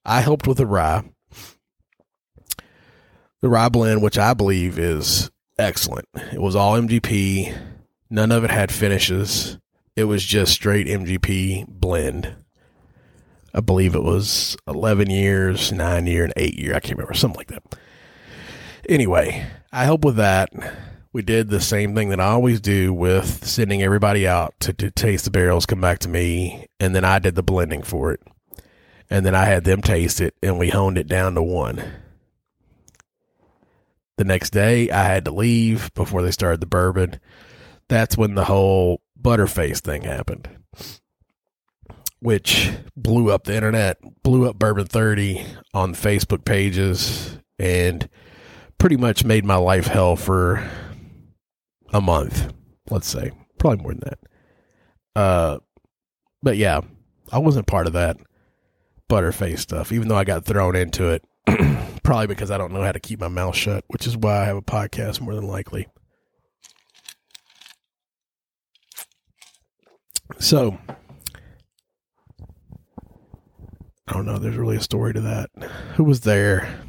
I 0.04 0.22
helped 0.22 0.48
with 0.48 0.58
the 0.58 0.66
rye. 0.66 1.04
The 3.42 3.50
rye 3.50 3.70
blend, 3.70 4.02
which 4.02 4.18
I 4.18 4.34
believe 4.34 4.78
is 4.80 5.32
excellent. 5.58 6.08
It 6.34 6.42
was 6.42 6.56
all 6.56 6.74
MGP. 6.80 7.58
None 8.10 8.32
of 8.32 8.44
it 8.44 8.52
had 8.52 8.72
finishes. 8.72 9.58
It 9.96 10.04
was 10.06 10.24
just 10.24 10.54
straight 10.54 10.88
MGP 10.88 11.68
blend. 11.68 12.36
I 13.54 13.62
believe 13.62 13.96
it 13.96 14.04
was 14.04 14.58
11 14.68 15.10
years, 15.10 15.72
9 15.72 16.08
year, 16.08 16.26
and 16.26 16.34
8 16.36 16.60
year. 16.60 16.76
I 16.76 16.80
can't 16.80 16.98
remember. 16.98 17.14
Something 17.14 17.38
like 17.38 17.48
that. 17.48 17.64
Anyway, 18.90 19.48
I 19.72 19.86
helped 19.86 20.04
with 20.04 20.18
that. 20.18 20.50
We 21.16 21.22
did 21.22 21.48
the 21.48 21.62
same 21.62 21.96
thing 21.96 22.10
that 22.10 22.20
I 22.20 22.26
always 22.26 22.60
do 22.60 22.94
with 22.94 23.46
sending 23.46 23.82
everybody 23.82 24.28
out 24.28 24.54
to, 24.60 24.74
to 24.74 24.92
taste 24.92 25.24
the 25.24 25.32
barrels, 25.32 25.66
come 25.66 25.80
back 25.80 26.00
to 26.00 26.10
me, 26.10 26.68
and 26.78 26.94
then 26.94 27.06
I 27.06 27.20
did 27.20 27.36
the 27.36 27.42
blending 27.42 27.84
for 27.84 28.12
it. 28.12 28.20
And 29.10 29.26
then 29.26 29.34
I 29.34 29.46
had 29.46 29.64
them 29.64 29.82
taste 29.82 30.20
it, 30.20 30.36
and 30.44 30.60
we 30.60 30.72
honed 30.72 30.98
it 30.98 31.08
down 31.08 31.36
to 31.36 31.42
one. 31.42 31.82
The 34.18 34.26
next 34.26 34.50
day, 34.50 34.90
I 34.90 35.06
had 35.06 35.24
to 35.24 35.32
leave 35.32 35.90
before 35.94 36.22
they 36.22 36.32
started 36.32 36.60
the 36.60 36.66
bourbon. 36.66 37.22
That's 37.88 38.18
when 38.18 38.36
the 38.36 38.44
whole 38.44 39.00
Butterface 39.18 39.80
thing 39.80 40.02
happened, 40.02 40.50
which 42.20 42.74
blew 42.98 43.32
up 43.32 43.46
the 43.46 43.56
internet, 43.56 44.00
blew 44.22 44.50
up 44.50 44.60
Bourbon 44.60 44.88
30 44.88 45.46
on 45.74 45.96
Facebook 45.96 46.44
pages, 46.44 47.40
and 47.58 48.10
pretty 48.78 48.98
much 48.98 49.24
made 49.24 49.46
my 49.46 49.56
life 49.56 49.88
hell 49.88 50.18
for 50.18 50.70
a 51.94 52.02
month, 52.02 52.54
let's 52.90 53.08
say. 53.08 53.32
Probably 53.58 53.84
more 53.84 53.94
than 53.94 54.02
that. 54.02 54.20
Uh, 55.16 55.60
but 56.44 56.58
yeah, 56.58 56.82
I 57.32 57.40
wasn't 57.40 57.68
part 57.68 57.88
of 57.88 57.94
that 57.94 58.18
Butterface 59.10 59.60
stuff, 59.60 59.92
even 59.92 60.08
though 60.08 60.18
I 60.18 60.24
got 60.24 60.46
thrown 60.46 60.76
into 60.76 61.10
it 61.10 61.24
Probably 62.04 62.28
because 62.28 62.52
I 62.52 62.58
don't 62.58 62.72
know 62.72 62.82
how 62.82 62.92
to 62.92 63.00
keep 63.00 63.20
my 63.20 63.28
mouth 63.28 63.56
shut, 63.56 63.84
which 63.88 64.08
is 64.08 64.18
why 64.18 64.42
I 64.42 64.46
have 64.46 64.58
a 64.58 64.62
podcast 64.62 65.22
more 65.22 65.36
than 65.36 65.48
likely. 65.48 65.88
So, 70.40 70.78
I 74.08 74.14
don't 74.14 74.26
know. 74.26 74.40
There's 74.40 74.58
really 74.58 74.78
a 74.78 74.82
story 74.82 75.14
to 75.14 75.22
that. 75.22 75.50
Who 75.96 76.04
was 76.04 76.22
there? 76.22 76.82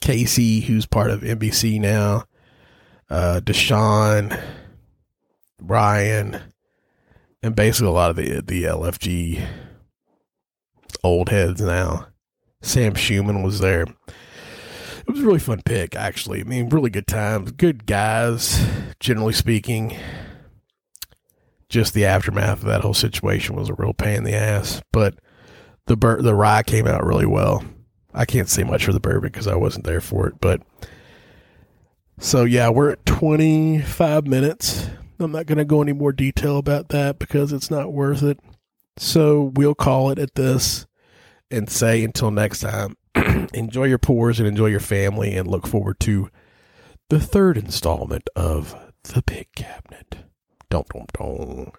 Casey, 0.00 0.60
who's 0.60 0.86
part 0.86 1.10
of 1.10 1.22
NBC 1.22 1.80
now. 1.80 2.24
Uh, 3.10 3.40
Deshaun, 3.42 4.40
Ryan, 5.60 6.40
and 7.42 7.56
basically 7.56 7.88
a 7.88 7.92
lot 7.92 8.10
of 8.10 8.16
the 8.16 8.40
the 8.42 8.64
LFG 8.64 9.46
old 11.02 11.28
heads 11.30 11.60
now. 11.60 12.08
Sam 12.60 12.94
Schumann 12.94 13.42
was 13.42 13.60
there. 13.60 13.82
It 13.82 15.12
was 15.12 15.20
a 15.20 15.26
really 15.26 15.38
fun 15.38 15.62
pick, 15.64 15.96
actually. 15.96 16.40
I 16.40 16.44
mean, 16.44 16.68
really 16.68 16.90
good 16.90 17.06
times, 17.06 17.52
good 17.52 17.86
guys, 17.86 18.62
generally 19.00 19.32
speaking. 19.32 19.96
Just 21.70 21.94
the 21.94 22.04
aftermath 22.04 22.60
of 22.60 22.66
that 22.66 22.80
whole 22.82 22.94
situation 22.94 23.54
was 23.56 23.68
a 23.68 23.74
real 23.74 23.94
pain 23.94 24.18
in 24.18 24.24
the 24.24 24.34
ass, 24.34 24.82
but 24.92 25.18
the 25.86 25.96
bur- 25.96 26.22
the 26.22 26.34
rye 26.34 26.62
came 26.62 26.86
out 26.86 27.04
really 27.04 27.26
well. 27.26 27.64
I 28.12 28.24
can't 28.24 28.48
say 28.48 28.64
much 28.64 28.84
for 28.84 28.92
the 28.92 29.00
bourbon 29.00 29.30
because 29.30 29.46
I 29.46 29.54
wasn't 29.54 29.84
there 29.84 30.00
for 30.00 30.26
it, 30.26 30.34
but 30.40 30.62
so 32.18 32.44
yeah, 32.44 32.68
we're 32.68 32.90
at 32.90 33.06
25 33.06 34.26
minutes. 34.26 34.88
I'm 35.18 35.32
not 35.32 35.46
going 35.46 35.58
to 35.58 35.64
go 35.64 35.82
any 35.82 35.92
more 35.92 36.12
detail 36.12 36.58
about 36.58 36.88
that 36.90 37.18
because 37.18 37.52
it's 37.52 37.70
not 37.70 37.92
worth 37.92 38.22
it. 38.22 38.38
So 38.96 39.52
we'll 39.54 39.74
call 39.74 40.10
it 40.10 40.18
at 40.18 40.34
this 40.34 40.86
and 41.50 41.70
say 41.70 42.04
until 42.04 42.30
next 42.30 42.60
time, 42.60 42.96
enjoy 43.54 43.84
your 43.84 43.98
pours 43.98 44.38
and 44.38 44.48
enjoy 44.48 44.66
your 44.66 44.80
family 44.80 45.34
and 45.36 45.48
look 45.48 45.66
forward 45.66 45.98
to 46.00 46.30
the 47.08 47.20
third 47.20 47.56
installment 47.56 48.28
of 48.36 48.76
The 49.04 49.22
Big 49.22 49.48
Cabinet. 49.54 50.18
Don't, 50.70 50.88
don't, 50.88 51.12
don't. 51.12 51.72